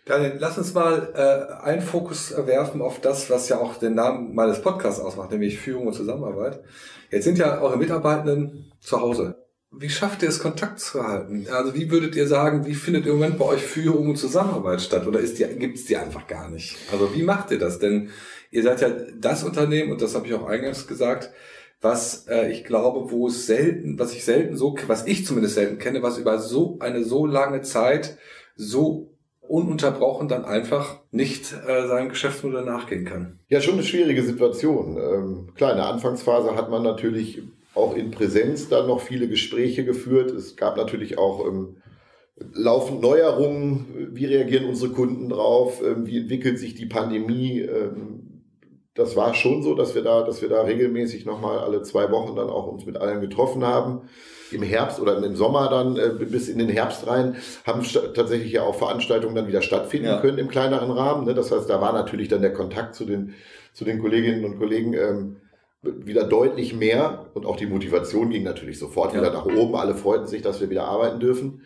Dann 0.05 0.39
lass 0.39 0.57
uns 0.57 0.73
mal 0.73 1.13
äh, 1.13 1.63
einen 1.63 1.83
Fokus 1.83 2.33
werfen 2.35 2.81
auf 2.81 2.99
das, 2.99 3.29
was 3.29 3.47
ja 3.47 3.59
auch 3.59 3.75
den 3.75 3.93
Namen 3.93 4.33
meines 4.33 4.59
Podcasts 4.59 4.99
ausmacht, 4.99 5.29
nämlich 5.29 5.59
Führung 5.59 5.85
und 5.85 5.93
Zusammenarbeit. 5.93 6.63
Jetzt 7.11 7.25
sind 7.25 7.37
ja 7.37 7.61
eure 7.61 7.77
Mitarbeitenden 7.77 8.71
zu 8.79 8.99
Hause. 8.99 9.46
Wie 9.79 9.89
schafft 9.89 10.23
ihr 10.23 10.29
es, 10.29 10.39
Kontakt 10.39 10.79
zu 10.79 11.05
halten? 11.05 11.45
Also 11.51 11.75
wie 11.75 11.91
würdet 11.91 12.15
ihr 12.15 12.27
sagen, 12.27 12.65
wie 12.65 12.73
findet 12.73 13.05
im 13.05 13.13
Moment 13.13 13.37
bei 13.37 13.45
euch 13.45 13.61
Führung 13.61 14.09
und 14.09 14.17
Zusammenarbeit 14.17 14.81
statt? 14.81 15.05
Oder 15.05 15.19
ist 15.19 15.37
die, 15.37 15.45
gibt 15.45 15.77
es 15.77 15.85
die 15.85 15.97
einfach 15.97 16.27
gar 16.27 16.49
nicht? 16.49 16.77
Also 16.91 17.13
wie 17.13 17.23
macht 17.23 17.51
ihr 17.51 17.59
das? 17.59 17.77
Denn 17.77 18.09
ihr 18.49 18.63
seid 18.63 18.81
ja 18.81 18.89
das 19.19 19.43
Unternehmen, 19.43 19.91
und 19.91 20.01
das 20.01 20.15
habe 20.15 20.25
ich 20.27 20.33
auch 20.33 20.47
eingangs 20.47 20.87
gesagt, 20.87 21.31
was 21.79 22.27
äh, 22.27 22.51
ich 22.51 22.63
glaube, 22.63 23.11
wo 23.11 23.27
es 23.27 23.45
selten, 23.45 23.99
was 23.99 24.13
ich 24.13 24.25
selten 24.25 24.57
so, 24.57 24.75
was 24.87 25.05
ich 25.05 25.25
zumindest 25.25 25.55
selten 25.55 25.77
kenne, 25.77 26.01
was 26.01 26.17
über 26.17 26.39
so 26.39 26.77
eine 26.79 27.03
so 27.03 27.25
lange 27.25 27.61
Zeit 27.61 28.17
so 28.55 29.11
ununterbrochen 29.41 30.27
dann 30.27 30.43
einfach 30.43 30.99
nicht 31.11 31.53
äh, 31.67 31.87
seinem 31.87 32.09
Geschäftsmodell 32.09 32.65
nachgehen 32.65 33.05
kann. 33.05 33.39
Ja, 33.47 33.61
schon 33.61 33.75
eine 33.75 33.83
schwierige 33.83 34.23
Situation. 34.23 34.97
Ähm, 34.97 35.49
klar, 35.55 35.71
in 35.71 35.77
der 35.77 35.87
Anfangsphase 35.87 36.55
hat 36.55 36.69
man 36.69 36.83
natürlich 36.83 37.41
auch 37.77 37.95
in 37.95 38.11
Präsenz 38.11 38.69
dann 38.69 38.87
noch 38.87 39.01
viele 39.01 39.27
Gespräche 39.27 39.85
geführt. 39.85 40.31
Es 40.31 40.55
gab 40.55 40.77
natürlich 40.77 41.17
auch 41.17 41.45
ähm, 41.47 41.77
laufend 42.53 43.01
Neuerungen. 43.01 44.09
Wie 44.13 44.25
reagieren 44.25 44.65
unsere 44.65 44.91
Kunden 44.91 45.29
drauf? 45.29 45.81
Ähm, 45.85 46.05
wie 46.05 46.19
entwickelt 46.19 46.59
sich 46.59 46.75
die 46.75 46.85
Pandemie? 46.85 47.61
Ähm, 47.61 48.43
das 48.93 49.15
war 49.15 49.35
schon 49.35 49.61
so, 49.61 49.75
dass 49.75 49.93
wir 49.93 50.01
da, 50.01 50.23
dass 50.23 50.41
wir 50.41 50.49
da 50.49 50.61
regelmäßig 50.61 51.25
nochmal 51.25 51.59
alle 51.59 51.83
zwei 51.83 52.11
Wochen 52.11 52.35
dann 52.35 52.49
auch 52.49 52.65
uns 52.65 52.85
mit 52.85 52.97
allen 52.97 53.21
getroffen 53.21 53.63
haben. 53.63 54.01
Im 54.51 54.63
Herbst 54.63 54.99
oder 54.99 55.23
im 55.23 55.35
Sommer 55.35 55.69
dann 55.69 55.97
äh, 55.97 56.25
bis 56.25 56.49
in 56.49 56.57
den 56.57 56.69
Herbst 56.69 57.05
rein 57.05 57.35
haben 57.65 57.83
tatsächlich 58.15 58.53
ja 58.53 58.63
auch 58.63 58.75
Veranstaltungen 58.75 59.35
dann 59.35 59.47
wieder 59.47 59.61
stattfinden 59.61 60.07
ja. 60.07 60.19
können 60.19 60.37
im 60.37 60.47
kleineren 60.47 60.89
Rahmen. 60.89 61.25
Ne? 61.25 61.33
Das 61.33 61.51
heißt, 61.51 61.69
da 61.69 61.79
war 61.81 61.93
natürlich 61.93 62.27
dann 62.27 62.41
der 62.41 62.53
Kontakt 62.53 62.95
zu 62.95 63.05
den, 63.05 63.33
zu 63.73 63.85
den 63.85 63.99
Kolleginnen 64.01 64.45
und 64.45 64.57
Kollegen 64.57 64.93
ähm, 64.93 65.35
wieder 65.81 66.23
deutlich 66.23 66.75
mehr 66.75 67.29
und 67.33 67.45
auch 67.45 67.55
die 67.55 67.67
Motivation 67.67 68.29
ging 68.29 68.43
natürlich 68.43 68.79
sofort 68.79 69.13
ja. 69.13 69.21
wieder 69.21 69.31
nach 69.31 69.45
oben. 69.45 69.75
Alle 69.75 69.95
freuten 69.95 70.27
sich, 70.27 70.41
dass 70.41 70.59
wir 70.59 70.69
wieder 70.69 70.85
arbeiten 70.85 71.19
dürfen. 71.19 71.61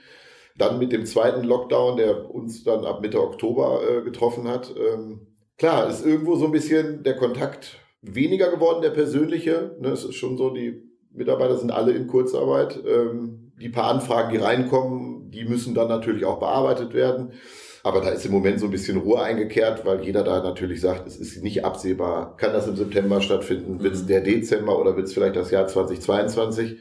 Dann 0.58 0.80
mit 0.80 0.92
dem 0.92 1.06
zweiten 1.06 1.44
Lockdown, 1.44 1.98
der 1.98 2.30
uns 2.30 2.64
dann 2.64 2.86
ab 2.86 3.02
Mitte 3.02 3.22
Oktober 3.22 3.82
äh, 3.90 4.02
getroffen 4.02 4.48
hat. 4.48 4.74
Ähm, 4.78 5.28
klar, 5.58 5.90
ist 5.90 6.06
irgendwo 6.06 6.36
so 6.36 6.46
ein 6.46 6.52
bisschen 6.52 7.04
der 7.04 7.16
Kontakt 7.16 7.80
weniger 8.02 8.52
geworden, 8.52 8.82
der 8.82 8.90
persönliche. 8.90 9.76
Ne, 9.80 9.90
es 9.90 10.04
ist 10.04 10.16
schon 10.16 10.38
so, 10.38 10.50
die 10.50 10.84
Mitarbeiter 11.14 11.58
sind 11.58 11.72
alle 11.72 11.94
in 11.94 12.08
Kurzarbeit. 12.08 12.80
Ähm, 12.86 13.54
die 13.62 13.70
paar 13.70 13.92
Anfragen, 13.92 14.32
die 14.32 14.44
reinkommen, 14.44 15.32
die 15.32 15.46
müssen 15.46 15.74
dann 15.74 15.88
natürlich 15.88 16.26
auch 16.26 16.40
bearbeitet 16.40 16.94
werden. 16.94 17.32
Aber 17.84 18.02
da 18.02 18.10
ist 18.10 18.26
im 18.26 18.32
Moment 18.32 18.60
so 18.60 18.66
ein 18.66 18.72
bisschen 18.72 18.98
Ruhe 18.98 19.22
eingekehrt, 19.22 19.86
weil 19.86 20.04
jeder 20.04 20.24
da 20.24 20.44
natürlich 20.44 20.82
sagt, 20.82 21.08
es 21.08 21.18
ist 21.18 21.42
nicht 21.42 21.66
absehbar. 21.66 22.38
Kann 22.38 22.54
das 22.54 22.68
im 22.68 22.76
September 22.76 23.22
stattfinden? 23.22 23.76
Mhm. 23.76 23.84
Wird 23.84 23.96
es 23.96 24.06
der 24.06 24.22
Dezember 24.22 24.80
oder 24.80 24.96
wird 24.96 25.08
es 25.08 25.14
vielleicht 25.14 25.36
das 25.36 25.52
Jahr 25.52 25.68
2022? 25.68 26.78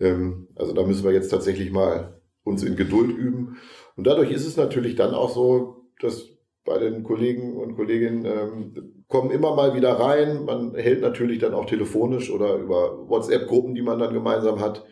Ähm, 0.00 0.48
also 0.56 0.72
da 0.72 0.82
müssen 0.82 1.04
wir 1.04 1.12
jetzt 1.12 1.28
tatsächlich 1.28 1.70
mal 1.70 2.20
uns 2.42 2.62
in 2.62 2.76
Geduld 2.76 3.10
üben. 3.16 3.58
Und 3.96 4.06
dadurch 4.06 4.30
ist 4.30 4.46
es 4.46 4.56
natürlich 4.56 4.96
dann 4.96 5.14
auch 5.14 5.30
so, 5.30 5.84
dass 6.00 6.28
bei 6.64 6.78
den 6.78 7.04
Kollegen 7.04 7.56
und 7.56 7.76
Kolleginnen 7.76 8.24
ähm, 8.24 9.04
kommen 9.08 9.30
immer 9.30 9.54
mal 9.54 9.74
wieder 9.74 9.92
rein. 9.92 10.44
Man 10.44 10.74
hält 10.74 11.00
natürlich 11.02 11.38
dann 11.38 11.54
auch 11.54 11.66
telefonisch 11.66 12.30
oder 12.30 12.56
über 12.56 13.08
WhatsApp-Gruppen, 13.08 13.74
die 13.74 13.82
man 13.82 13.98
dann 13.98 14.14
gemeinsam 14.14 14.60
hat, 14.60 14.84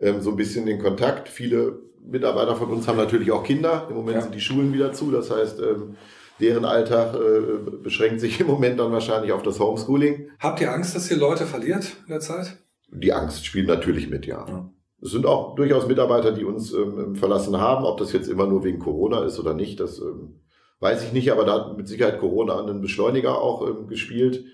ähm, 0.00 0.20
so 0.20 0.30
ein 0.30 0.36
bisschen 0.36 0.66
den 0.66 0.80
Kontakt. 0.80 1.28
Viele 1.28 1.80
Mitarbeiter 2.02 2.56
von 2.56 2.70
uns 2.70 2.88
haben 2.88 2.96
natürlich 2.96 3.30
auch 3.30 3.44
Kinder. 3.44 3.86
Im 3.88 3.96
Moment 3.96 4.16
ja. 4.16 4.22
sind 4.22 4.34
die 4.34 4.40
Schulen 4.40 4.72
wieder 4.72 4.92
zu. 4.92 5.10
Das 5.10 5.30
heißt, 5.30 5.60
ähm, 5.60 5.96
deren 6.40 6.64
Alltag 6.64 7.14
äh, 7.14 7.70
beschränkt 7.82 8.20
sich 8.20 8.40
im 8.40 8.46
Moment 8.46 8.80
dann 8.80 8.92
wahrscheinlich 8.92 9.32
auf 9.32 9.42
das 9.42 9.60
Homeschooling. 9.60 10.30
Habt 10.38 10.60
ihr 10.60 10.72
Angst, 10.72 10.96
dass 10.96 11.10
ihr 11.10 11.18
Leute 11.18 11.46
verliert 11.46 11.96
in 12.06 12.12
der 12.12 12.20
Zeit? 12.20 12.56
Die 12.90 13.12
Angst 13.12 13.46
spielt 13.46 13.68
natürlich 13.68 14.08
mit, 14.08 14.26
ja. 14.26 14.46
ja. 14.48 14.70
Es 15.02 15.12
sind 15.12 15.24
auch 15.24 15.54
durchaus 15.54 15.86
Mitarbeiter, 15.86 16.32
die 16.32 16.44
uns 16.44 16.72
ähm, 16.72 17.14
verlassen 17.14 17.58
haben. 17.58 17.84
Ob 17.84 17.98
das 17.98 18.12
jetzt 18.12 18.28
immer 18.28 18.46
nur 18.46 18.64
wegen 18.64 18.78
Corona 18.78 19.24
ist 19.24 19.38
oder 19.38 19.54
nicht, 19.54 19.80
das 19.80 19.98
ähm, 19.98 20.40
weiß 20.80 21.04
ich 21.04 21.12
nicht. 21.12 21.30
Aber 21.32 21.44
da 21.44 21.54
hat 21.54 21.76
mit 21.76 21.88
Sicherheit 21.88 22.18
Corona 22.18 22.58
einen 22.58 22.80
Beschleuniger 22.80 23.40
auch 23.40 23.66
ähm, 23.66 23.86
gespielt. 23.86 24.44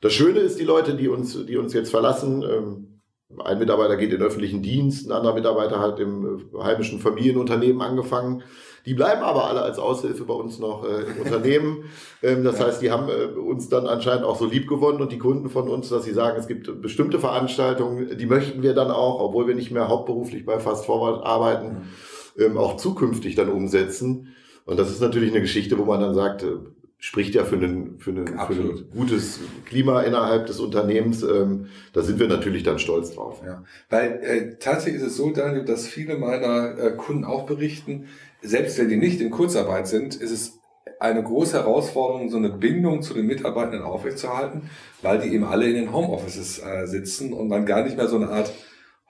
Das 0.00 0.12
Schöne 0.12 0.40
ist, 0.40 0.58
die 0.58 0.64
Leute, 0.64 0.94
die 0.94 1.08
uns, 1.08 1.46
die 1.46 1.56
uns 1.56 1.72
jetzt 1.72 1.90
verlassen, 1.90 2.42
ähm, 2.42 2.93
ein 3.42 3.58
Mitarbeiter 3.58 3.96
geht 3.96 4.12
in 4.12 4.18
den 4.18 4.26
öffentlichen 4.26 4.62
Dienst, 4.62 5.06
ein 5.06 5.12
anderer 5.12 5.34
Mitarbeiter 5.34 5.80
hat 5.80 5.98
im 5.98 6.48
äh, 6.54 6.62
heimischen 6.62 7.00
Familienunternehmen 7.00 7.82
angefangen. 7.82 8.42
Die 8.86 8.94
bleiben 8.94 9.22
aber 9.22 9.48
alle 9.48 9.62
als 9.62 9.78
Aushilfe 9.78 10.24
bei 10.24 10.34
uns 10.34 10.58
noch 10.58 10.84
äh, 10.84 11.02
im 11.02 11.22
Unternehmen. 11.22 11.84
Ähm, 12.22 12.42
das 12.42 12.58
ja. 12.58 12.66
heißt, 12.66 12.80
die 12.80 12.90
haben 12.90 13.08
äh, 13.10 13.38
uns 13.38 13.68
dann 13.68 13.86
anscheinend 13.86 14.24
auch 14.24 14.38
so 14.38 14.46
lieb 14.46 14.66
gewonnen 14.66 15.02
und 15.02 15.12
die 15.12 15.18
Kunden 15.18 15.50
von 15.50 15.68
uns, 15.68 15.90
dass 15.90 16.04
sie 16.04 16.14
sagen, 16.14 16.38
es 16.38 16.46
gibt 16.46 16.80
bestimmte 16.80 17.18
Veranstaltungen, 17.18 18.16
die 18.16 18.24
möchten 18.24 18.62
wir 18.62 18.72
dann 18.72 18.90
auch, 18.90 19.20
obwohl 19.20 19.46
wir 19.46 19.54
nicht 19.54 19.70
mehr 19.70 19.88
hauptberuflich 19.88 20.46
bei 20.46 20.58
Fast 20.58 20.86
Forward 20.86 21.22
arbeiten, 21.26 21.90
mhm. 22.36 22.42
ähm, 22.42 22.56
auch 22.56 22.78
zukünftig 22.78 23.34
dann 23.34 23.50
umsetzen. 23.50 24.34
Und 24.64 24.78
das 24.78 24.90
ist 24.90 25.02
natürlich 25.02 25.32
eine 25.32 25.42
Geschichte, 25.42 25.76
wo 25.78 25.84
man 25.84 26.00
dann 26.00 26.14
sagt, 26.14 26.44
äh, 26.44 26.56
spricht 27.04 27.34
ja 27.34 27.44
für, 27.44 27.56
einen, 27.56 27.98
für, 27.98 28.12
einen, 28.12 28.26
für 28.26 28.54
ein 28.54 28.88
gutes 28.96 29.38
Klima 29.66 30.04
innerhalb 30.04 30.46
des 30.46 30.58
Unternehmens. 30.58 31.22
Ähm, 31.22 31.66
da 31.92 32.00
sind 32.00 32.18
wir 32.18 32.28
natürlich 32.28 32.62
dann 32.62 32.78
stolz 32.78 33.14
drauf. 33.14 33.42
Ja. 33.44 33.62
Weil 33.90 34.20
äh, 34.22 34.56
tatsächlich 34.58 35.02
ist 35.02 35.08
es 35.08 35.16
so, 35.18 35.30
Daniel, 35.30 35.66
dass 35.66 35.86
viele 35.86 36.16
meiner 36.16 36.78
äh, 36.78 36.90
Kunden 36.92 37.26
auch 37.26 37.44
berichten, 37.44 38.06
selbst 38.40 38.78
wenn 38.78 38.88
die 38.88 38.96
nicht 38.96 39.20
in 39.20 39.30
Kurzarbeit 39.30 39.86
sind, 39.86 40.14
ist 40.14 40.30
es 40.30 40.58
eine 40.98 41.22
große 41.22 41.58
Herausforderung, 41.58 42.30
so 42.30 42.38
eine 42.38 42.48
Bindung 42.48 43.02
zu 43.02 43.12
den 43.12 43.26
Mitarbeitenden 43.26 43.82
aufrechtzuerhalten, 43.82 44.70
weil 45.02 45.18
die 45.18 45.28
eben 45.28 45.44
alle 45.44 45.66
in 45.66 45.74
den 45.74 45.92
Homeoffices 45.92 46.58
äh, 46.60 46.86
sitzen 46.86 47.34
und 47.34 47.48
man 47.48 47.66
gar 47.66 47.84
nicht 47.84 47.98
mehr 47.98 48.08
so 48.08 48.16
eine 48.16 48.30
Art 48.30 48.50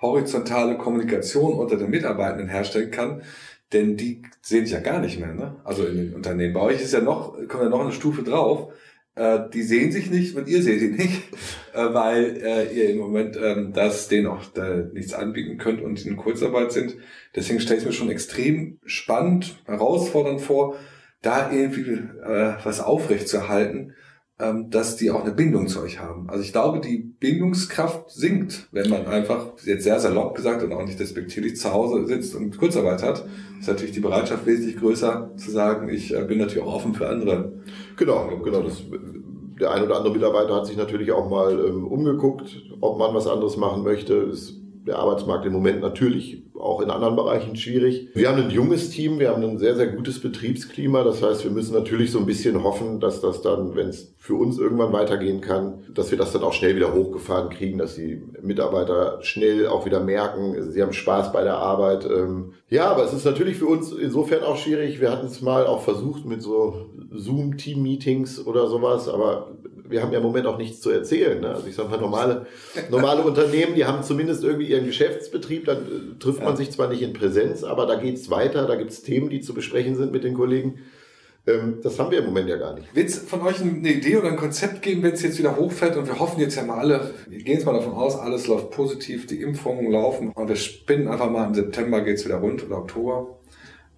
horizontale 0.00 0.76
Kommunikation 0.78 1.54
unter 1.54 1.76
den 1.76 1.90
Mitarbeitenden 1.90 2.48
herstellen 2.48 2.90
kann, 2.90 3.22
denn 3.72 3.96
die 3.96 4.22
sehen 4.42 4.64
sich 4.64 4.74
ja 4.74 4.80
gar 4.80 5.00
nicht 5.00 5.18
mehr, 5.18 5.34
ne? 5.34 5.56
Also 5.64 5.86
in 5.86 5.96
den 5.96 6.14
Unternehmen. 6.14 6.54
Bei 6.54 6.60
euch 6.60 6.80
ist 6.80 6.92
ja 6.92 7.00
noch, 7.00 7.34
kommt 7.48 7.64
ja 7.64 7.68
noch 7.68 7.80
eine 7.80 7.92
Stufe 7.92 8.22
drauf. 8.22 8.72
Äh, 9.16 9.48
die 9.52 9.62
sehen 9.62 9.92
sich 9.92 10.10
nicht 10.10 10.36
und 10.36 10.48
ihr 10.48 10.62
seht 10.62 10.80
sie 10.80 10.90
nicht, 10.90 11.22
äh, 11.72 11.94
weil 11.94 12.36
äh, 12.42 12.72
ihr 12.74 12.90
im 12.90 12.98
Moment 12.98 13.38
ähm, 13.40 13.72
das 13.72 14.08
denen 14.08 14.26
auch 14.26 14.54
äh, 14.56 14.84
nichts 14.92 15.14
anbieten 15.14 15.56
könnt 15.56 15.80
und 15.80 16.04
in 16.04 16.16
Kurzarbeit 16.16 16.72
sind. 16.72 16.96
Deswegen 17.34 17.60
stelle 17.60 17.80
ich 17.80 17.86
mir 17.86 17.92
schon 17.92 18.10
extrem 18.10 18.78
spannend, 18.84 19.56
herausfordernd 19.66 20.40
vor, 20.40 20.76
da 21.22 21.52
irgendwie 21.52 21.92
äh, 21.92 22.54
was 22.64 22.80
aufrecht 22.80 23.28
zu 23.28 23.38
erhalten 23.38 23.94
ähm, 23.94 23.94
dass 24.36 24.96
die 24.96 25.12
auch 25.12 25.22
eine 25.22 25.32
Bindung 25.32 25.68
zu 25.68 25.80
euch 25.80 26.00
haben. 26.00 26.28
Also 26.28 26.42
ich 26.42 26.50
glaube, 26.50 26.80
die 26.80 26.98
Bindungskraft 26.98 28.10
sinkt, 28.10 28.66
wenn 28.72 28.90
man 28.90 29.06
einfach, 29.06 29.52
jetzt 29.64 29.84
sehr 29.84 30.00
salopp 30.00 30.34
gesagt 30.34 30.64
und 30.64 30.72
auch 30.72 30.84
nicht 30.84 30.98
despektierlich 30.98 31.56
zu 31.56 31.72
Hause 31.72 32.04
sitzt 32.06 32.34
und 32.34 32.58
Kurzarbeit 32.58 33.02
hat. 33.04 33.24
Ist 33.60 33.68
natürlich 33.68 33.92
die 33.92 34.00
Bereitschaft 34.00 34.44
wesentlich 34.44 34.76
größer 34.76 35.30
zu 35.36 35.50
sagen, 35.52 35.88
ich 35.88 36.12
äh, 36.12 36.24
bin 36.24 36.38
natürlich 36.38 36.64
auch 36.64 36.74
offen 36.74 36.94
für 36.94 37.08
andere. 37.08 37.52
Genau, 37.96 38.40
genau. 38.42 38.62
Das, 38.62 38.82
der 39.60 39.70
ein 39.70 39.84
oder 39.84 39.96
andere 39.98 40.12
Mitarbeiter 40.12 40.56
hat 40.56 40.66
sich 40.66 40.76
natürlich 40.76 41.12
auch 41.12 41.30
mal 41.30 41.52
ähm, 41.52 41.86
umgeguckt, 41.86 42.60
ob 42.80 42.98
man 42.98 43.14
was 43.14 43.28
anderes 43.28 43.56
machen 43.56 43.84
möchte. 43.84 44.14
Ist 44.14 44.60
der 44.84 44.98
Arbeitsmarkt 44.98 45.46
im 45.46 45.52
Moment 45.52 45.80
natürlich 45.80 46.42
auch 46.64 46.80
in 46.80 46.90
anderen 46.90 47.14
Bereichen 47.14 47.56
schwierig. 47.56 48.08
Wir 48.14 48.28
haben 48.28 48.42
ein 48.42 48.50
junges 48.50 48.88
Team, 48.88 49.18
wir 49.18 49.28
haben 49.28 49.42
ein 49.42 49.58
sehr, 49.58 49.76
sehr 49.76 49.88
gutes 49.88 50.20
Betriebsklima. 50.20 51.04
Das 51.04 51.22
heißt, 51.22 51.44
wir 51.44 51.50
müssen 51.50 51.74
natürlich 51.74 52.10
so 52.10 52.18
ein 52.18 52.26
bisschen 52.26 52.62
hoffen, 52.64 53.00
dass 53.00 53.20
das 53.20 53.42
dann, 53.42 53.76
wenn 53.76 53.88
es 53.88 54.14
für 54.16 54.34
uns 54.34 54.58
irgendwann 54.58 54.92
weitergehen 54.92 55.42
kann, 55.42 55.84
dass 55.92 56.10
wir 56.10 56.16
das 56.16 56.32
dann 56.32 56.42
auch 56.42 56.54
schnell 56.54 56.74
wieder 56.74 56.94
hochgefahren 56.94 57.50
kriegen, 57.50 57.76
dass 57.76 57.96
die 57.96 58.22
Mitarbeiter 58.40 59.18
schnell 59.20 59.66
auch 59.66 59.84
wieder 59.84 60.00
merken, 60.00 60.70
sie 60.72 60.80
haben 60.80 60.94
Spaß 60.94 61.32
bei 61.32 61.44
der 61.44 61.58
Arbeit. 61.58 62.06
Ähm, 62.06 62.54
ja, 62.70 62.90
aber 62.90 63.04
es 63.04 63.12
ist 63.12 63.26
natürlich 63.26 63.58
für 63.58 63.66
uns 63.66 63.92
insofern 63.92 64.42
auch 64.42 64.56
schwierig. 64.56 65.00
Wir 65.00 65.12
hatten 65.12 65.26
es 65.26 65.42
mal 65.42 65.66
auch 65.66 65.82
versucht 65.82 66.24
mit 66.24 66.40
so 66.40 66.86
Zoom-Team-Meetings 67.12 68.46
oder 68.46 68.68
sowas, 68.68 69.08
aber 69.08 69.50
wir 69.94 70.02
haben 70.02 70.10
ja 70.10 70.18
im 70.18 70.24
Moment 70.24 70.46
auch 70.46 70.58
nichts 70.58 70.80
zu 70.80 70.90
erzählen. 70.90 71.40
Ne? 71.40 71.50
Also 71.50 71.68
ich 71.68 71.76
sage 71.76 71.88
mal, 71.88 72.00
normale, 72.00 72.46
normale 72.90 73.22
Unternehmen, 73.22 73.76
die 73.76 73.84
haben 73.84 74.02
zumindest 74.02 74.42
irgendwie 74.42 74.66
ihren 74.66 74.86
Geschäftsbetrieb, 74.86 75.66
dann 75.66 75.78
äh, 75.78 76.18
trifft 76.18 76.42
man 76.42 76.56
sich 76.56 76.72
zwar 76.72 76.88
nicht 76.88 77.00
in 77.00 77.12
Präsenz, 77.12 77.62
aber 77.62 77.86
da 77.86 77.94
geht's 77.94 78.28
weiter, 78.28 78.66
da 78.66 78.74
gibt's 78.74 79.02
Themen, 79.02 79.30
die 79.30 79.40
zu 79.40 79.54
besprechen 79.54 79.94
sind 79.94 80.10
mit 80.10 80.24
den 80.24 80.34
Kollegen. 80.34 80.80
Ähm, 81.46 81.78
das 81.80 81.96
haben 82.00 82.10
wir 82.10 82.18
im 82.18 82.24
Moment 82.24 82.48
ja 82.48 82.56
gar 82.56 82.74
nicht. 82.74 82.92
Wird 82.92 83.08
es 83.08 83.18
von 83.18 83.42
euch 83.42 83.60
eine 83.60 83.92
Idee 83.92 84.16
oder 84.16 84.30
ein 84.30 84.36
Konzept 84.36 84.82
geben, 84.82 85.04
wenn 85.04 85.12
es 85.12 85.22
jetzt 85.22 85.38
wieder 85.38 85.56
hochfällt 85.56 85.96
und 85.96 86.08
wir 86.08 86.18
hoffen 86.18 86.40
jetzt 86.40 86.56
ja 86.56 86.64
mal 86.64 86.78
alle, 86.78 87.12
wir 87.28 87.38
gehen 87.38 87.54
jetzt 87.54 87.66
mal 87.66 87.74
davon 87.74 87.92
aus, 87.92 88.18
alles 88.18 88.48
läuft 88.48 88.72
positiv, 88.72 89.28
die 89.28 89.42
Impfungen 89.42 89.92
laufen 89.92 90.32
und 90.34 90.48
wir 90.48 90.56
spinnen 90.56 91.06
einfach 91.06 91.30
mal 91.30 91.46
im 91.46 91.54
September 91.54 92.00
geht's 92.00 92.24
wieder 92.24 92.38
rund 92.38 92.66
oder 92.66 92.78
Oktober. 92.78 93.38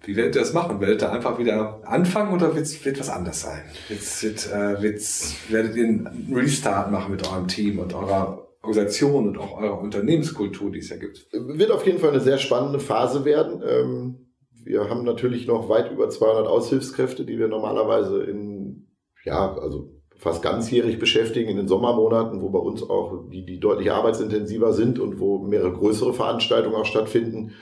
Wie 0.03 0.15
werdet 0.15 0.35
ihr 0.35 0.41
das 0.41 0.53
machen? 0.53 0.79
Werdet 0.79 1.01
ihr 1.01 1.11
einfach 1.11 1.37
wieder 1.39 1.81
anfangen 1.83 2.33
oder 2.33 2.55
wird's, 2.55 2.83
wird 2.85 2.99
was 2.99 3.09
anders 3.09 3.41
sein? 3.41 3.61
Wird's, 3.87 4.23
wird, 4.23 4.51
äh, 4.51 4.81
wird's, 4.81 5.35
werdet 5.49 5.75
ihr 5.75 5.85
einen 5.85 6.33
Restart 6.33 6.91
machen 6.91 7.11
mit 7.11 7.27
eurem 7.27 7.47
Team 7.47 7.79
und 7.79 7.93
eurer 7.93 8.47
Organisation 8.61 9.27
und 9.27 9.37
auch 9.37 9.59
eurer 9.59 9.79
Unternehmenskultur, 9.79 10.71
die 10.71 10.79
es 10.79 10.89
ja 10.89 10.97
gibt? 10.97 11.27
Wird 11.31 11.71
auf 11.71 11.85
jeden 11.85 11.99
Fall 11.99 12.11
eine 12.11 12.19
sehr 12.19 12.37
spannende 12.37 12.79
Phase 12.79 13.25
werden. 13.25 13.61
Ähm, 13.67 14.27
wir 14.63 14.89
haben 14.89 15.03
natürlich 15.03 15.47
noch 15.47 15.69
weit 15.69 15.91
über 15.91 16.09
200 16.09 16.47
Aushilfskräfte, 16.47 17.25
die 17.25 17.39
wir 17.39 17.47
normalerweise 17.47 18.23
in, 18.23 18.87
ja, 19.23 19.55
also 19.57 19.93
fast 20.17 20.41
ganzjährig 20.41 20.99
beschäftigen 20.99 21.49
in 21.49 21.57
den 21.57 21.67
Sommermonaten, 21.67 22.41
wo 22.41 22.49
bei 22.49 22.59
uns 22.59 22.83
auch 22.83 23.29
die, 23.29 23.45
die 23.45 23.59
deutlich 23.59 23.91
arbeitsintensiver 23.91 24.73
sind 24.73 24.99
und 24.99 25.19
wo 25.19 25.39
mehrere 25.39 25.73
größere 25.73 26.13
Veranstaltungen 26.13 26.75
auch 26.75 26.85
stattfinden. 26.85 27.53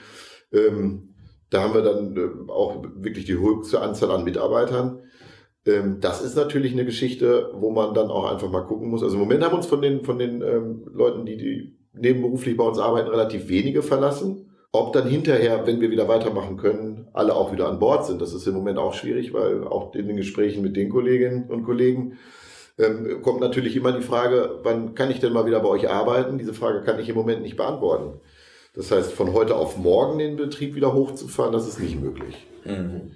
Ähm, 0.52 1.14
da 1.50 1.62
haben 1.62 1.74
wir 1.74 1.82
dann 1.82 2.16
äh, 2.16 2.50
auch 2.50 2.82
wirklich 2.96 3.24
die 3.24 3.38
höchste 3.38 3.80
Anzahl 3.80 4.10
an 4.10 4.24
Mitarbeitern. 4.24 5.00
Ähm, 5.66 5.98
das 6.00 6.22
ist 6.22 6.36
natürlich 6.36 6.72
eine 6.72 6.84
Geschichte, 6.84 7.50
wo 7.54 7.70
man 7.70 7.94
dann 7.94 8.10
auch 8.10 8.30
einfach 8.30 8.50
mal 8.50 8.62
gucken 8.62 8.88
muss. 8.88 9.02
Also 9.02 9.14
im 9.14 9.20
Moment 9.20 9.44
haben 9.44 9.56
uns 9.56 9.66
von 9.66 9.82
den, 9.82 10.04
von 10.04 10.18
den 10.18 10.42
ähm, 10.42 10.86
Leuten, 10.92 11.26
die, 11.26 11.36
die 11.36 11.78
nebenberuflich 11.92 12.56
bei 12.56 12.64
uns 12.64 12.78
arbeiten, 12.78 13.08
relativ 13.08 13.48
wenige 13.48 13.82
verlassen. 13.82 14.50
Ob 14.72 14.92
dann 14.92 15.08
hinterher, 15.08 15.66
wenn 15.66 15.80
wir 15.80 15.90
wieder 15.90 16.08
weitermachen 16.08 16.56
können, 16.56 17.08
alle 17.14 17.34
auch 17.34 17.52
wieder 17.52 17.68
an 17.68 17.78
Bord 17.78 18.04
sind, 18.04 18.20
das 18.20 18.34
ist 18.34 18.46
im 18.46 18.54
Moment 18.54 18.78
auch 18.78 18.92
schwierig, 18.92 19.32
weil 19.32 19.64
auch 19.64 19.94
in 19.94 20.06
den 20.06 20.16
Gesprächen 20.16 20.62
mit 20.62 20.76
den 20.76 20.90
Kolleginnen 20.90 21.48
und 21.48 21.64
Kollegen 21.64 22.18
ähm, 22.78 23.22
kommt 23.22 23.40
natürlich 23.40 23.74
immer 23.74 23.92
die 23.92 24.02
Frage, 24.02 24.60
wann 24.62 24.94
kann 24.94 25.10
ich 25.10 25.20
denn 25.20 25.32
mal 25.32 25.46
wieder 25.46 25.60
bei 25.60 25.68
euch 25.68 25.88
arbeiten? 25.88 26.36
Diese 26.36 26.52
Frage 26.52 26.82
kann 26.82 26.98
ich 26.98 27.08
im 27.08 27.14
Moment 27.14 27.40
nicht 27.40 27.56
beantworten. 27.56 28.20
Das 28.76 28.92
heißt, 28.92 29.12
von 29.12 29.32
heute 29.32 29.56
auf 29.56 29.78
morgen 29.78 30.18
den 30.18 30.36
Betrieb 30.36 30.74
wieder 30.74 30.92
hochzufahren, 30.92 31.52
das 31.52 31.66
ist 31.66 31.80
nicht 31.80 32.00
möglich. 32.00 32.46
Mhm. 32.64 33.12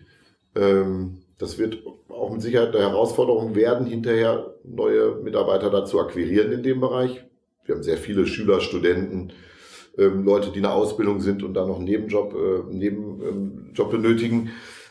Das 1.41 1.59
wird 1.59 1.79
auch 2.09 2.31
mit 2.33 2.43
Sicherheit 2.43 2.75
eine 2.75 2.85
Herausforderung 2.85 3.55
werden, 3.55 3.87
hinterher 3.87 4.55
neue 4.63 5.17
Mitarbeiter 5.23 5.71
dazu 5.71 5.99
akquirieren 6.01 6.53
in 6.53 6.63
dem 6.63 6.81
Bereich. 6.81 7.25
Wir 7.65 7.75
haben 7.75 7.83
sehr 7.83 7.97
viele 7.97 8.27
Schüler, 8.27 8.61
Studenten, 8.61 9.33
ähm, 9.97 10.25
Leute, 10.25 10.51
die 10.51 10.57
in 10.57 10.65
der 10.65 10.75
Ausbildung 10.75 11.21
sind 11.21 11.43
und 11.43 11.55
da 11.55 11.67
noch 11.67 11.77
einen 11.77 11.85
Nebenjob, 11.85 12.35
äh, 12.35 12.75
Nebenjob 12.75 13.93
ähm, 13.93 14.03
benötigen. 14.03 14.51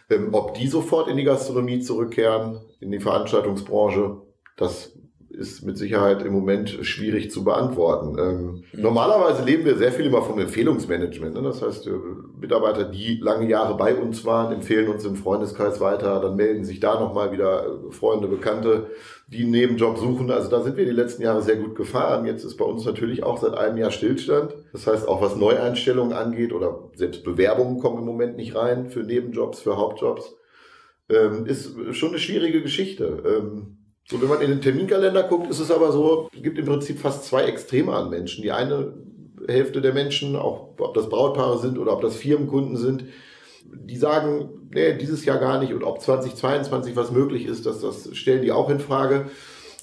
Ähm, 0.10 0.30
ob 0.32 0.56
die 0.56 0.68
sofort 0.68 1.08
in 1.08 1.18
die 1.18 1.24
Gastronomie 1.24 1.82
zurückkehren, 1.82 2.62
in 2.80 2.92
die 2.92 3.00
Veranstaltungsbranche, 3.00 4.22
das 4.58 4.98
ist 5.40 5.66
mit 5.66 5.78
Sicherheit 5.78 6.22
im 6.24 6.34
Moment 6.34 6.70
schwierig 6.82 7.32
zu 7.32 7.44
beantworten. 7.44 8.18
Ähm, 8.20 8.64
mhm. 8.74 8.82
Normalerweise 8.82 9.44
leben 9.44 9.64
wir 9.64 9.78
sehr 9.78 9.92
viel 9.92 10.06
immer 10.06 10.22
vom 10.22 10.38
Empfehlungsmanagement. 10.38 11.34
Ne? 11.34 11.42
Das 11.42 11.62
heißt, 11.62 11.88
äh, 11.88 11.92
Mitarbeiter, 12.40 12.84
die 12.84 13.20
lange 13.22 13.48
Jahre 13.50 13.78
bei 13.78 13.96
uns 13.96 14.26
waren, 14.26 14.54
empfehlen 14.54 14.90
uns 14.90 15.06
im 15.06 15.16
Freundeskreis 15.16 15.80
weiter. 15.80 16.20
Dann 16.20 16.36
melden 16.36 16.66
sich 16.66 16.82
da 16.82 17.00
nochmal 17.00 17.32
wieder 17.32 17.66
äh, 17.66 17.92
Freunde, 17.92 18.28
Bekannte, 18.28 18.88
die 19.28 19.44
einen 19.44 19.52
Nebenjob 19.52 19.98
suchen. 19.98 20.30
Also 20.30 20.50
da 20.50 20.62
sind 20.62 20.76
wir 20.76 20.86
die 20.86 20.92
letzten 20.92 21.24
Jahre 21.24 21.42
sehr 21.42 21.56
gut 21.56 21.76
gefahren. 21.76 22.26
Jetzt 22.26 22.44
ist 22.44 22.58
bei 22.58 22.66
uns 22.66 22.86
natürlich 22.86 23.24
auch 23.24 23.38
seit 23.38 23.54
einem 23.54 23.78
Jahr 23.78 23.92
Stillstand. 23.92 24.54
Das 24.74 24.88
heißt, 24.88 25.08
auch 25.08 25.22
was 25.22 25.38
Neueinstellungen 25.38 26.14
angeht 26.14 26.52
oder 26.52 26.90
selbst 26.96 27.24
Bewerbungen 27.24 27.80
kommen 27.80 28.00
im 28.00 28.06
Moment 28.06 28.36
nicht 28.36 28.56
rein 28.56 28.90
für 28.90 29.04
Nebenjobs, 29.04 29.62
für 29.62 29.78
Hauptjobs. 29.78 30.36
Ähm, 31.10 31.46
ist 31.48 31.74
schon 31.96 32.10
eine 32.10 32.20
schwierige 32.20 32.62
Geschichte. 32.62 33.24
Ähm, 33.26 33.79
so, 34.10 34.20
wenn 34.20 34.28
man 34.28 34.42
in 34.42 34.50
den 34.50 34.62
Terminkalender 34.62 35.24
guckt, 35.24 35.50
ist 35.50 35.60
es 35.60 35.70
aber 35.70 35.92
so, 35.92 36.30
es 36.36 36.42
gibt 36.42 36.58
im 36.58 36.66
Prinzip 36.66 37.00
fast 37.00 37.26
zwei 37.26 37.44
Extreme 37.44 37.94
an 37.94 38.10
Menschen. 38.10 38.42
Die 38.42 38.52
eine 38.52 38.94
Hälfte 39.48 39.82
der 39.82 39.94
Menschen, 39.94 40.36
auch 40.36 40.70
ob 40.80 40.96
das 40.96 41.10
Brautpaare 41.10 41.60
sind 41.60 41.78
oder 41.78 41.94
ob 41.94 42.02
das 42.02 42.16
Firmenkunden 42.16 42.76
sind, 42.76 43.06
die 43.64 43.98
sagen, 43.98 44.50
nee, 44.74 44.94
dieses 44.94 45.26
Jahr 45.26 45.38
gar 45.38 45.60
nicht 45.60 45.74
und 45.74 45.84
ob 45.84 46.02
2022 46.02 46.96
was 46.96 47.12
möglich 47.12 47.46
ist, 47.46 47.68
dass 47.68 47.82
das 47.82 48.16
stellen 48.16 48.42
die 48.42 48.52
auch 48.52 48.70
in 48.70 48.80
Frage. 48.80 49.30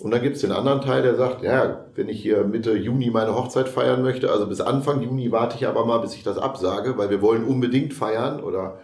Und 0.01 0.11
dann 0.11 0.23
gibt 0.23 0.37
es 0.37 0.43
den 0.43 0.53
anderen 0.53 0.81
Teil, 0.81 1.03
der 1.03 1.15
sagt, 1.15 1.43
ja, 1.43 1.87
wenn 1.95 2.09
ich 2.09 2.21
hier 2.21 2.45
Mitte 2.45 2.77
Juni 2.77 3.11
meine 3.11 3.35
Hochzeit 3.35 3.69
feiern 3.69 4.03
möchte, 4.03 4.31
also 4.31 4.47
bis 4.47 4.61
Anfang 4.61 5.03
Juni 5.03 5.31
warte 5.31 5.57
ich 5.57 5.67
aber 5.69 5.87
mal, 5.87 5.99
bis 5.99 6.15
ich 6.15 6.25
das 6.25 6.37
absage, 6.37 6.99
weil 6.99 7.11
wir 7.11 7.23
wollen 7.23 7.45
unbedingt 7.45 7.95
feiern 7.95 8.43
oder 8.43 8.81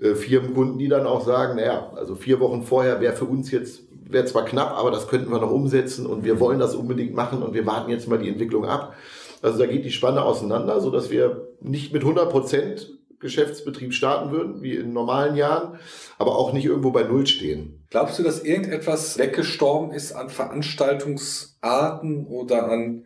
äh, 0.00 0.14
Firmenkunden, 0.14 0.78
die 0.78 0.88
dann 0.88 1.06
auch 1.06 1.24
sagen, 1.24 1.56
naja, 1.56 1.92
also 1.96 2.14
vier 2.14 2.40
Wochen 2.40 2.62
vorher 2.62 3.00
wäre 3.00 3.16
für 3.16 3.24
uns 3.24 3.50
jetzt 3.50 3.82
wäre 4.10 4.24
zwar 4.24 4.44
knapp, 4.44 4.72
aber 4.72 4.90
das 4.90 5.08
könnten 5.08 5.30
wir 5.30 5.38
noch 5.38 5.50
umsetzen 5.50 6.06
und 6.06 6.24
wir 6.24 6.40
wollen 6.40 6.58
das 6.58 6.74
unbedingt 6.74 7.14
machen 7.14 7.42
und 7.42 7.54
wir 7.54 7.66
warten 7.66 7.90
jetzt 7.90 8.08
mal 8.08 8.18
die 8.18 8.28
Entwicklung 8.28 8.64
ab. 8.64 8.94
Also 9.42 9.58
da 9.58 9.66
geht 9.66 9.84
die 9.84 9.90
Spanne 9.90 10.22
auseinander, 10.22 10.80
so 10.80 10.90
dass 10.90 11.10
wir 11.10 11.48
nicht 11.60 11.92
mit 11.92 12.02
100 12.02 12.30
Prozent 12.30 12.90
Geschäftsbetrieb 13.20 13.92
starten 13.92 14.30
würden, 14.30 14.62
wie 14.62 14.76
in 14.76 14.92
normalen 14.92 15.34
Jahren, 15.34 15.78
aber 16.18 16.36
auch 16.36 16.52
nicht 16.52 16.64
irgendwo 16.64 16.92
bei 16.92 17.02
Null 17.02 17.26
stehen. 17.26 17.84
Glaubst 17.90 18.18
du, 18.18 18.22
dass 18.22 18.44
irgendetwas 18.44 19.18
weggestorben 19.18 19.90
ist 19.92 20.12
an 20.12 20.30
Veranstaltungsarten 20.30 22.26
oder 22.26 22.70
an 22.70 23.04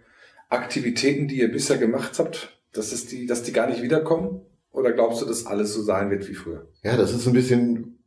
Aktivitäten, 0.50 1.28
die 1.28 1.40
ihr 1.40 1.50
bisher 1.50 1.78
gemacht 1.78 2.18
habt, 2.18 2.50
dass, 2.72 2.92
es 2.92 3.06
die, 3.06 3.26
dass 3.26 3.42
die 3.42 3.52
gar 3.52 3.68
nicht 3.68 3.82
wiederkommen? 3.82 4.42
Oder 4.72 4.92
glaubst 4.92 5.20
du, 5.22 5.26
dass 5.26 5.46
alles 5.46 5.74
so 5.74 5.82
sein 5.82 6.10
wird 6.10 6.28
wie 6.28 6.34
früher? 6.34 6.66
Ja, 6.82 6.96
das 6.96 7.12
ist 7.12 7.26
ein 7.26 7.34
bisschen 7.34 7.98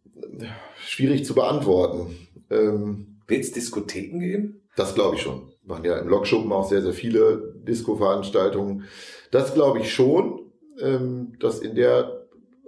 schwierig 0.80 1.26
zu 1.26 1.36
beantworten. 1.36 2.16
Ähm, 2.50 3.20
wird 3.28 3.44
es 3.44 3.52
Diskotheken 3.52 4.20
geben? 4.20 4.62
Das 4.76 4.96
glaube 4.96 5.16
ich 5.16 5.22
schon. 5.22 5.50
Wir 5.64 5.76
machen 5.76 5.86
ja 5.86 5.98
im 5.98 6.08
Lokschuppen 6.08 6.52
auch 6.52 6.68
sehr, 6.68 6.82
sehr 6.82 6.94
viele 6.94 7.54
Disco-Veranstaltungen. 7.68 8.86
Das 9.32 9.54
glaube 9.54 9.80
ich 9.80 9.94
schon, 9.94 10.52
ähm, 10.80 11.34
dass 11.40 11.60
in 11.60 11.76
der 11.76 12.26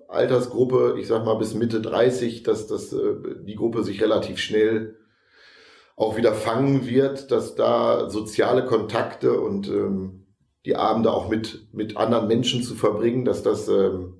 Altersgruppe, 0.07 0.95
ich 0.99 1.07
sag 1.07 1.25
mal 1.25 1.35
bis 1.35 1.53
Mitte 1.53 1.81
30, 1.81 2.43
dass, 2.43 2.67
dass 2.67 2.93
äh, 2.93 3.15
die 3.45 3.55
Gruppe 3.55 3.83
sich 3.83 4.01
relativ 4.01 4.37
schnell 4.37 4.95
auch 5.95 6.15
wieder 6.15 6.33
fangen 6.33 6.87
wird, 6.87 7.31
dass 7.31 7.55
da 7.55 8.09
soziale 8.09 8.65
Kontakte 8.65 9.39
und 9.39 9.67
ähm, 9.67 10.26
die 10.67 10.75
Abende 10.75 11.13
auch 11.13 11.29
mit, 11.29 11.65
mit 11.71 11.95
anderen 11.95 12.27
Menschen 12.27 12.61
zu 12.61 12.75
verbringen, 12.75 13.23
dass 13.23 13.41
das 13.41 13.69
ähm, 13.69 14.15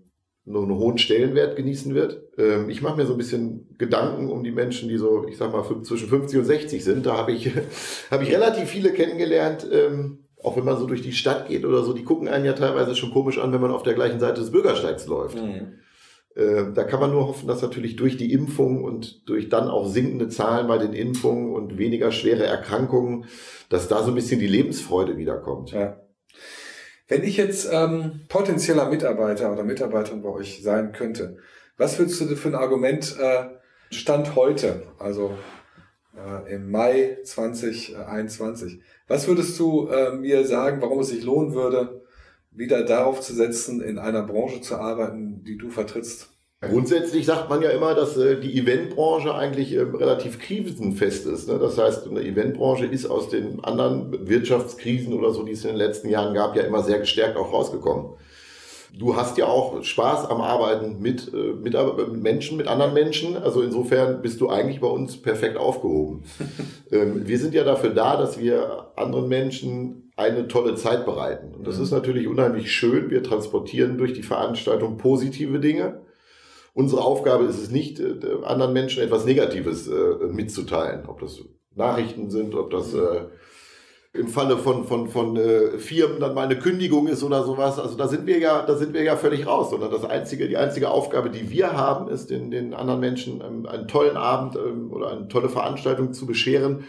nur 0.46 0.64
einen 0.64 0.78
hohen 0.78 0.98
Stellenwert 0.98 1.58
genießen 1.58 1.94
wird. 1.94 2.24
Ähm, 2.38 2.70
ich 2.70 2.82
mache 2.82 2.96
mir 2.96 3.06
so 3.06 3.14
ein 3.14 3.18
bisschen 3.18 3.76
Gedanken 3.78 4.30
um 4.30 4.46
die 4.46 4.54
Menschen, 4.54 4.88
die 4.88 4.98
so, 4.98 5.28
ich 5.28 5.36
sag 5.36 5.52
mal, 5.52 5.66
zwischen 5.84 6.08
50 6.08 6.40
und 6.40 6.46
60 6.46 6.82
sind. 6.82 7.06
Da 7.06 7.18
habe 7.18 7.34
ich, 7.34 7.52
hab 8.12 8.22
ich 8.22 8.32
relativ 8.32 8.70
viele 8.70 8.94
kennengelernt, 8.94 9.68
ähm, 9.70 10.20
auch 10.42 10.56
wenn 10.56 10.64
man 10.64 10.78
so 10.78 10.86
durch 10.86 11.02
die 11.02 11.12
Stadt 11.12 11.50
geht 11.50 11.66
oder 11.66 11.84
so, 11.84 11.92
die 11.92 12.06
gucken 12.06 12.30
einen 12.30 12.46
ja 12.46 12.54
teilweise 12.54 12.96
schon 12.96 13.12
komisch 13.12 13.40
an, 13.40 13.52
wenn 13.52 13.60
man 13.60 13.72
auf 13.72 13.84
der 13.84 13.96
gleichen 13.96 14.22
Seite 14.22 14.40
des 14.40 14.52
Bürgersteigs 14.52 15.06
läuft. 15.06 15.36
Mhm. 15.36 15.74
Äh, 16.34 16.72
da 16.74 16.86
kann 16.86 17.02
man 17.02 17.12
nur 17.12 17.28
hoffen, 17.28 17.50
dass 17.50 17.62
natürlich 17.62 17.98
durch 17.98 18.16
die 18.16 18.32
Impfung 18.32 18.86
und 18.86 19.28
durch 19.28 19.50
dann 19.50 19.68
auch 19.68 19.86
sinkende 19.86 20.30
Zahlen 20.30 20.68
bei 20.68 20.78
den 20.78 20.94
Impfungen 20.94 21.54
und 21.54 21.78
weniger 21.78 22.14
schwere 22.14 22.46
Erkrankungen, 22.46 23.26
dass 23.68 23.90
da 23.90 24.02
so 24.02 24.12
ein 24.12 24.16
bisschen 24.16 24.40
die 24.40 24.48
Lebensfreude 24.48 25.18
wiederkommt. 25.18 25.72
Ja. 25.72 25.98
Wenn 27.08 27.24
ich 27.24 27.38
jetzt 27.38 27.70
ähm, 27.72 28.22
potenzieller 28.28 28.90
Mitarbeiter 28.90 29.52
oder 29.52 29.64
Mitarbeiterin 29.64 30.22
bei 30.22 30.30
euch 30.30 30.62
sein 30.62 30.92
könnte, 30.92 31.38
was 31.78 31.98
würdest 31.98 32.20
du 32.20 32.36
für 32.36 32.50
ein 32.50 32.56
Argument 32.56 33.16
äh, 33.20 33.46
Stand 33.90 34.36
heute, 34.36 34.84
also 35.00 35.38
äh, 36.18 36.54
im 36.54 36.70
Mai 36.70 37.18
2021, 37.24 38.82
was 39.08 39.28
würdest 39.28 39.58
du 39.58 39.88
äh, 39.88 40.12
mir 40.12 40.46
sagen, 40.46 40.82
warum 40.82 41.00
es 41.00 41.08
sich 41.08 41.24
lohnen 41.24 41.54
würde, 41.54 42.02
wieder 42.52 42.84
darauf 42.84 43.22
zu 43.22 43.34
setzen, 43.34 43.82
in 43.82 44.00
einer 44.00 44.24
Branche 44.24 44.60
zu 44.60 44.76
arbeiten, 44.76 45.44
die 45.46 45.58
du 45.58 45.70
vertrittst? 45.70 46.37
Grundsätzlich 46.60 47.28
sagt 47.28 47.52
man 47.52 47.62
ja 47.62 47.70
immer, 47.70 47.94
dass 47.94 48.18
äh, 48.18 48.40
die 48.40 48.58
Eventbranche 48.58 49.36
eigentlich 49.36 49.74
äh, 49.74 49.82
relativ 49.82 50.40
krisenfest 50.40 51.28
ist. 51.28 51.48
Ne? 51.48 51.60
Das 51.60 51.78
heißt, 51.78 52.08
eine 52.08 52.22
Eventbranche 52.22 52.88
ist 52.88 53.06
aus 53.06 53.30
den 53.30 53.64
anderen 53.64 54.28
Wirtschaftskrisen 54.28 55.14
oder 55.14 55.32
so, 55.32 55.44
die 55.44 55.52
es 55.52 55.64
in 55.64 55.70
den 55.70 55.78
letzten 55.78 56.10
Jahren 56.10 56.34
gab, 56.34 56.56
ja 56.56 56.64
immer 56.64 56.82
sehr 56.82 56.98
gestärkt 56.98 57.38
auch 57.38 57.54
rausgekommen. 57.54 58.14
Du 58.98 59.16
hast 59.16 59.38
ja 59.38 59.46
auch 59.46 59.84
Spaß 59.84 60.32
am 60.32 60.42
Arbeiten 60.42 61.00
mit, 61.00 61.32
äh, 61.32 61.54
mit, 61.54 61.76
mit 61.76 62.24
Menschen, 62.24 62.58
mit 62.58 62.68
anderen 62.68 62.96
Menschen. 62.96 63.38
Also 63.38 63.62
insofern 63.62 64.24
bist 64.24 64.42
du 64.42 64.50
eigentlich 64.50 64.80
bei 64.80 64.88
uns 64.88 65.22
perfekt 65.22 65.58
aufgehoben. 65.58 66.24
ähm, 66.92 67.28
wir 67.28 67.38
sind 67.38 67.54
ja 67.54 67.66
dafür 67.66 67.92
da, 67.92 68.18
dass 68.18 68.40
wir 68.40 68.88
anderen 68.96 69.28
Menschen 69.28 70.12
eine 70.16 70.48
tolle 70.48 70.74
Zeit 70.74 71.06
bereiten. 71.06 71.54
Und 71.54 71.68
das 71.68 71.78
mhm. 71.78 71.84
ist 71.84 71.92
natürlich 71.92 72.28
unheimlich 72.28 72.72
schön. 72.72 73.12
Wir 73.12 73.22
transportieren 73.22 74.00
durch 74.00 74.14
die 74.14 74.24
Veranstaltung 74.24 74.98
positive 74.98 75.60
Dinge. 75.60 76.07
Unsere 76.78 77.02
Aufgabe 77.02 77.46
ist 77.46 77.58
es 77.58 77.72
nicht, 77.72 78.00
äh, 78.00 78.14
anderen 78.44 78.72
Menschen 78.72 79.02
etwas 79.02 79.26
Negatives 79.26 79.88
äh, 79.88 80.28
mitzuteilen. 80.32 81.08
Ob 81.08 81.20
das 81.20 81.40
Nachrichten 81.74 82.30
sind, 82.30 82.54
ob 82.54 82.70
das 82.70 82.94
äh, 82.94 83.22
im 84.14 84.28
Falle 84.28 84.60
von, 84.60 84.84
von, 84.84 85.08
von 85.08 85.36
äh, 85.38 85.80
Firmen 85.80 86.20
dann 86.20 86.36
mal 86.36 86.46
eine 86.46 86.60
Kündigung 86.60 87.08
ist 87.08 87.24
oder 87.24 87.44
sowas. 87.44 87.80
Also 87.80 87.98
da 87.98 88.08
sind 88.08 88.28
wir 88.28 88.38
ja, 88.38 88.64
da 88.64 88.78
sind 88.78 88.94
wir 88.94 89.02
ja 89.02 89.16
völlig 89.16 89.48
raus, 89.48 89.72
sondern 89.72 89.90
das 89.90 90.06
einzige, 90.06 90.48
die 90.48 90.58
einzige 90.58 90.92
Aufgabe, 90.92 91.32
die 91.32 91.50
wir 91.50 91.76
haben, 91.76 92.10
ist 92.10 92.30
den, 92.30 92.52
den 92.52 92.76
anderen 92.76 93.00
Menschen 93.00 93.42
ähm, 93.42 93.66
einen 93.66 93.88
tollen 93.88 94.16
Abend 94.16 94.56
ähm, 94.56 94.92
oder 94.92 95.10
eine 95.10 95.28
tolle 95.30 95.50
Veranstaltung 95.50 96.14
zu 96.14 96.28
bescheren. 96.28 96.84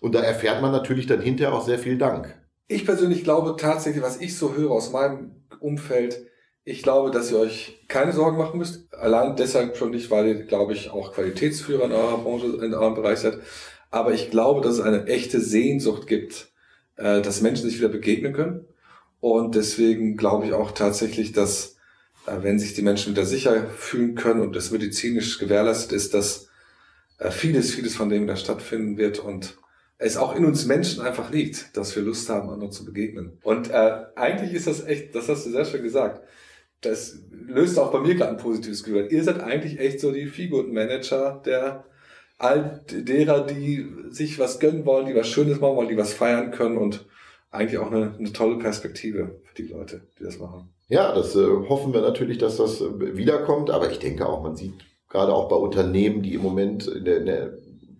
Und 0.00 0.16
da 0.16 0.20
erfährt 0.20 0.62
man 0.62 0.72
natürlich 0.72 1.06
dann 1.06 1.20
hinterher 1.20 1.54
auch 1.54 1.64
sehr 1.64 1.78
viel 1.78 1.96
Dank. 1.96 2.36
Ich 2.66 2.84
persönlich 2.84 3.22
glaube 3.22 3.54
tatsächlich, 3.56 4.02
was 4.02 4.20
ich 4.20 4.36
so 4.36 4.56
höre 4.56 4.72
aus 4.72 4.90
meinem 4.90 5.46
Umfeld, 5.60 6.27
ich 6.68 6.82
glaube, 6.82 7.10
dass 7.10 7.30
ihr 7.30 7.38
euch 7.38 7.80
keine 7.88 8.12
Sorgen 8.12 8.36
machen 8.36 8.58
müsst. 8.58 8.92
Allein 8.92 9.36
deshalb 9.36 9.78
schon 9.78 9.90
nicht, 9.90 10.10
weil 10.10 10.26
ihr, 10.26 10.34
glaube 10.44 10.74
ich, 10.74 10.90
auch 10.90 11.14
Qualitätsführer 11.14 11.86
in 11.86 11.92
eurer 11.92 12.18
Branche, 12.18 12.46
in 12.62 12.74
eurem 12.74 12.94
Bereich 12.94 13.20
seid. 13.20 13.38
Aber 13.90 14.12
ich 14.12 14.30
glaube, 14.30 14.60
dass 14.60 14.74
es 14.74 14.80
eine 14.80 15.06
echte 15.06 15.40
Sehnsucht 15.40 16.06
gibt, 16.06 16.52
äh, 16.96 17.22
dass 17.22 17.40
Menschen 17.40 17.68
sich 17.68 17.78
wieder 17.78 17.88
begegnen 17.88 18.34
können. 18.34 18.66
Und 19.20 19.54
deswegen 19.54 20.18
glaube 20.18 20.46
ich 20.46 20.52
auch 20.52 20.72
tatsächlich, 20.72 21.32
dass 21.32 21.76
äh, 22.26 22.42
wenn 22.42 22.58
sich 22.58 22.74
die 22.74 22.82
Menschen 22.82 23.12
wieder 23.12 23.24
sicher 23.24 23.66
fühlen 23.70 24.14
können 24.14 24.42
und 24.42 24.54
das 24.54 24.70
medizinisch 24.70 25.38
gewährleistet 25.38 25.92
ist, 25.92 26.12
dass 26.12 26.50
äh, 27.18 27.30
vieles, 27.30 27.74
vieles 27.74 27.96
von 27.96 28.10
dem 28.10 28.26
da 28.26 28.36
stattfinden 28.36 28.98
wird 28.98 29.20
und 29.20 29.56
es 29.96 30.18
auch 30.18 30.36
in 30.36 30.44
uns 30.44 30.66
Menschen 30.66 31.00
einfach 31.00 31.30
liegt, 31.30 31.76
dass 31.78 31.96
wir 31.96 32.02
Lust 32.02 32.28
haben, 32.28 32.50
anderen 32.50 32.72
zu 32.72 32.84
begegnen. 32.84 33.38
Und 33.42 33.70
äh, 33.70 34.02
eigentlich 34.16 34.52
ist 34.52 34.66
das 34.66 34.84
echt, 34.84 35.14
das 35.14 35.30
hast 35.30 35.46
du 35.46 35.50
sehr 35.50 35.64
schön 35.64 35.82
gesagt, 35.82 36.20
das 36.80 37.22
löst 37.30 37.78
auch 37.78 37.90
bei 37.90 38.00
mir 38.00 38.14
gerade 38.14 38.32
ein 38.32 38.36
positives 38.36 38.84
Gefühl. 38.84 39.08
Ihr 39.10 39.24
seid 39.24 39.40
eigentlich 39.40 39.80
echt 39.80 40.00
so 40.00 40.12
die 40.12 40.26
Figurmanager 40.26 41.42
der 41.44 41.84
all 42.38 42.84
derer, 42.88 43.44
die 43.44 43.84
sich 44.10 44.38
was 44.38 44.60
gönnen 44.60 44.86
wollen, 44.86 45.06
die 45.06 45.14
was 45.14 45.26
Schönes 45.26 45.60
machen 45.60 45.76
wollen, 45.76 45.88
die 45.88 45.96
was 45.96 46.12
feiern 46.12 46.52
können 46.52 46.78
und 46.78 47.06
eigentlich 47.50 47.78
auch 47.78 47.90
eine, 47.90 48.14
eine 48.16 48.32
tolle 48.32 48.58
Perspektive 48.58 49.40
für 49.42 49.54
die 49.62 49.68
Leute, 49.68 50.02
die 50.18 50.24
das 50.24 50.38
machen. 50.38 50.68
Ja, 50.88 51.14
das 51.14 51.34
äh, 51.34 51.46
hoffen 51.68 51.92
wir 51.92 52.00
natürlich, 52.00 52.38
dass 52.38 52.58
das 52.58 52.80
äh, 52.80 53.16
wiederkommt, 53.16 53.70
aber 53.70 53.90
ich 53.90 53.98
denke 53.98 54.26
auch, 54.26 54.42
man 54.42 54.54
sieht 54.54 54.74
gerade 55.08 55.32
auch 55.32 55.48
bei 55.48 55.56
Unternehmen, 55.56 56.22
die 56.22 56.34
im 56.34 56.42
Moment 56.42 56.86
in 56.86 57.04
der, 57.04 57.16
in 57.18 57.26
der 57.26 57.58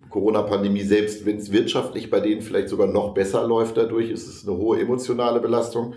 Corona-Pandemie, 0.09 0.83
selbst 0.83 1.25
wenn 1.25 1.37
es 1.37 1.51
wirtschaftlich 1.51 2.09
bei 2.09 2.19
denen 2.19 2.41
vielleicht 2.41 2.69
sogar 2.69 2.87
noch 2.87 3.13
besser 3.13 3.45
läuft 3.45 3.77
dadurch, 3.77 4.09
ist 4.09 4.27
es 4.27 4.47
eine 4.47 4.57
hohe 4.57 4.79
emotionale 4.79 5.39
Belastung 5.39 5.95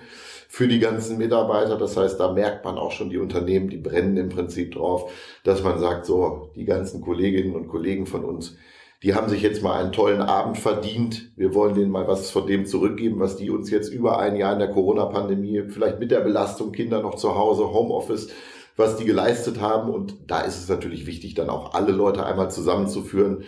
für 0.52 0.68
die 0.68 0.80
ganzen 0.80 1.16
Mitarbeiter. 1.16 1.78
Das 1.78 1.96
heißt, 1.96 2.20
da 2.20 2.30
merkt 2.30 2.62
man 2.66 2.76
auch 2.76 2.90
schon 2.90 3.08
die 3.08 3.16
Unternehmen, 3.16 3.70
die 3.70 3.78
brennen 3.78 4.18
im 4.18 4.28
Prinzip 4.28 4.74
drauf, 4.74 5.10
dass 5.44 5.62
man 5.62 5.78
sagt, 5.78 6.04
so, 6.04 6.50
die 6.54 6.66
ganzen 6.66 7.00
Kolleginnen 7.00 7.56
und 7.56 7.68
Kollegen 7.68 8.04
von 8.04 8.22
uns, 8.22 8.58
die 9.02 9.14
haben 9.14 9.30
sich 9.30 9.40
jetzt 9.40 9.62
mal 9.62 9.80
einen 9.80 9.92
tollen 9.92 10.20
Abend 10.20 10.58
verdient. 10.58 11.32
Wir 11.36 11.54
wollen 11.54 11.74
denen 11.74 11.90
mal 11.90 12.06
was 12.06 12.30
von 12.30 12.46
dem 12.46 12.66
zurückgeben, 12.66 13.18
was 13.18 13.36
die 13.36 13.48
uns 13.48 13.70
jetzt 13.70 13.88
über 13.88 14.18
ein 14.18 14.36
Jahr 14.36 14.52
in 14.52 14.58
der 14.58 14.68
Corona-Pandemie, 14.68 15.62
vielleicht 15.70 15.98
mit 15.98 16.10
der 16.10 16.20
Belastung 16.20 16.70
Kinder 16.70 17.00
noch 17.00 17.14
zu 17.14 17.34
Hause, 17.34 17.72
Homeoffice, 17.72 18.28
was 18.76 18.98
die 18.98 19.06
geleistet 19.06 19.58
haben. 19.58 19.90
Und 19.90 20.30
da 20.30 20.42
ist 20.42 20.58
es 20.58 20.68
natürlich 20.68 21.06
wichtig, 21.06 21.32
dann 21.32 21.48
auch 21.48 21.72
alle 21.72 21.92
Leute 21.92 22.26
einmal 22.26 22.50
zusammenzuführen 22.50 23.44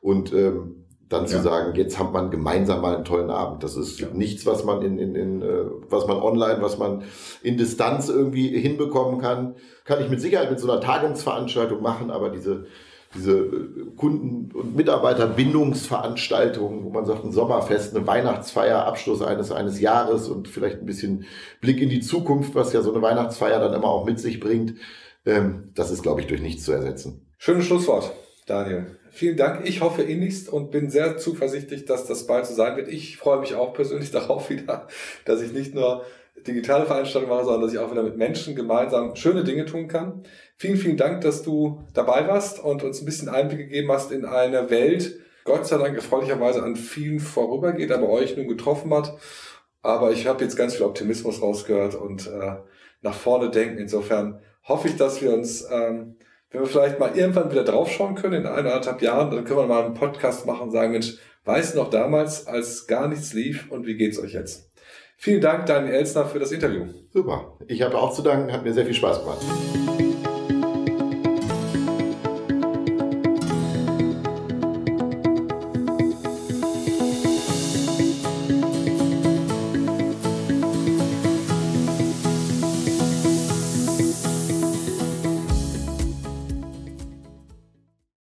und 0.00 0.32
ähm, 0.32 0.87
dann 1.08 1.26
zu 1.26 1.36
ja. 1.36 1.42
sagen, 1.42 1.74
jetzt 1.74 1.98
hat 1.98 2.12
man 2.12 2.30
gemeinsam 2.30 2.82
mal 2.82 2.94
einen 2.94 3.04
tollen 3.04 3.30
Abend. 3.30 3.62
Das 3.62 3.76
ist 3.76 4.00
ja. 4.00 4.08
nichts, 4.12 4.44
was 4.44 4.64
man 4.64 4.82
in, 4.82 4.98
in, 4.98 5.14
in 5.14 5.42
äh, 5.42 5.64
was 5.88 6.06
man 6.06 6.18
online, 6.18 6.60
was 6.60 6.78
man 6.78 7.04
in 7.42 7.56
Distanz 7.56 8.08
irgendwie 8.08 8.48
hinbekommen 8.58 9.20
kann. 9.20 9.54
Kann 9.84 10.02
ich 10.02 10.10
mit 10.10 10.20
Sicherheit 10.20 10.50
mit 10.50 10.60
so 10.60 10.70
einer 10.70 10.80
Tagungsveranstaltung 10.80 11.82
machen, 11.82 12.10
aber 12.10 12.30
diese 12.30 12.66
diese 13.14 13.38
äh, 13.38 13.86
Kunden- 13.96 14.50
und 14.54 14.76
Mitarbeiterbindungsveranstaltungen, 14.76 16.84
wo 16.84 16.90
man 16.90 17.06
sagt, 17.06 17.24
ein 17.24 17.32
Sommerfest, 17.32 17.96
eine 17.96 18.06
Weihnachtsfeier, 18.06 18.84
Abschluss 18.84 19.22
eines, 19.22 19.50
eines 19.50 19.80
Jahres 19.80 20.28
und 20.28 20.46
vielleicht 20.48 20.80
ein 20.80 20.86
bisschen 20.86 21.24
Blick 21.60 21.80
in 21.80 21.88
die 21.88 22.00
Zukunft, 22.00 22.54
was 22.54 22.72
ja 22.72 22.82
so 22.82 22.92
eine 22.92 23.02
Weihnachtsfeier 23.02 23.58
dann 23.60 23.72
immer 23.72 23.88
auch 23.88 24.04
mit 24.04 24.20
sich 24.20 24.40
bringt, 24.40 24.74
ähm, 25.24 25.70
das 25.74 25.90
ist, 25.90 26.02
glaube 26.02 26.20
ich, 26.20 26.26
durch 26.26 26.42
nichts 26.42 26.64
zu 26.64 26.72
ersetzen. 26.72 27.26
Schönes 27.38 27.64
Schlusswort, 27.66 28.12
Daniel. 28.46 28.97
Vielen 29.10 29.36
Dank. 29.36 29.66
Ich 29.66 29.80
hoffe 29.80 30.02
innigst 30.02 30.48
und 30.48 30.70
bin 30.70 30.90
sehr 30.90 31.16
zuversichtlich, 31.16 31.84
dass 31.84 32.06
das 32.06 32.26
bald 32.26 32.46
so 32.46 32.54
sein 32.54 32.76
wird. 32.76 32.88
Ich 32.88 33.16
freue 33.16 33.40
mich 33.40 33.54
auch 33.54 33.72
persönlich 33.74 34.10
darauf 34.12 34.50
wieder, 34.50 34.86
dass 35.24 35.42
ich 35.42 35.52
nicht 35.52 35.74
nur 35.74 36.04
digitale 36.46 36.86
Veranstaltungen 36.86 37.32
mache, 37.32 37.44
sondern 37.44 37.62
dass 37.62 37.72
ich 37.72 37.78
auch 37.78 37.90
wieder 37.90 38.02
mit 38.02 38.16
Menschen 38.16 38.54
gemeinsam 38.54 39.16
schöne 39.16 39.44
Dinge 39.44 39.64
tun 39.64 39.88
kann. 39.88 40.22
Vielen, 40.56 40.76
vielen 40.76 40.96
Dank, 40.96 41.20
dass 41.22 41.42
du 41.42 41.82
dabei 41.94 42.26
warst 42.28 42.62
und 42.62 42.82
uns 42.84 43.00
ein 43.00 43.06
bisschen 43.06 43.28
Einblick 43.28 43.58
gegeben 43.58 43.90
hast 43.90 44.12
in 44.12 44.24
eine 44.24 44.70
Welt, 44.70 45.18
Gott 45.44 45.66
sei 45.66 45.78
Dank 45.78 45.96
erfreulicherweise 45.96 46.62
an 46.62 46.76
vielen 46.76 47.20
vorübergeht, 47.20 47.90
aber 47.90 48.10
euch 48.10 48.36
nun 48.36 48.48
getroffen 48.48 48.92
hat. 48.92 49.16
Aber 49.80 50.12
ich 50.12 50.26
habe 50.26 50.44
jetzt 50.44 50.56
ganz 50.56 50.74
viel 50.74 50.84
Optimismus 50.84 51.40
rausgehört 51.40 51.94
und 51.94 52.26
äh, 52.26 52.56
nach 53.00 53.14
vorne 53.14 53.50
denken. 53.50 53.78
Insofern 53.78 54.40
hoffe 54.64 54.88
ich, 54.88 54.96
dass 54.96 55.22
wir 55.22 55.32
uns 55.32 55.66
ähm, 55.70 56.16
wenn 56.50 56.60
wir 56.62 56.66
vielleicht 56.66 56.98
mal 56.98 57.16
irgendwann 57.16 57.50
wieder 57.50 57.64
draufschauen 57.64 58.14
können, 58.14 58.42
in 58.42 58.46
eineinhalb 58.46 59.02
Jahren, 59.02 59.30
dann 59.30 59.44
können 59.44 59.60
wir 59.60 59.66
mal 59.66 59.84
einen 59.84 59.94
Podcast 59.94 60.46
machen 60.46 60.62
und 60.62 60.70
sagen, 60.70 60.92
Mensch, 60.92 61.18
weiß 61.44 61.74
noch 61.74 61.90
damals, 61.90 62.46
als 62.46 62.86
gar 62.86 63.08
nichts 63.08 63.32
lief 63.32 63.70
und 63.70 63.86
wie 63.86 63.96
geht's 63.96 64.18
euch 64.18 64.32
jetzt? 64.32 64.70
Vielen 65.16 65.40
Dank, 65.40 65.66
Daniel 65.66 65.94
Elsner, 65.94 66.26
für 66.26 66.38
das 66.38 66.52
Interview. 66.52 66.86
Super. 67.12 67.56
Ich 67.66 67.82
habe 67.82 67.98
auch 67.98 68.14
zu 68.14 68.22
danken, 68.22 68.52
hat 68.52 68.64
mir 68.64 68.72
sehr 68.72 68.84
viel 68.84 68.94
Spaß 68.94 69.20
gemacht. 69.20 70.07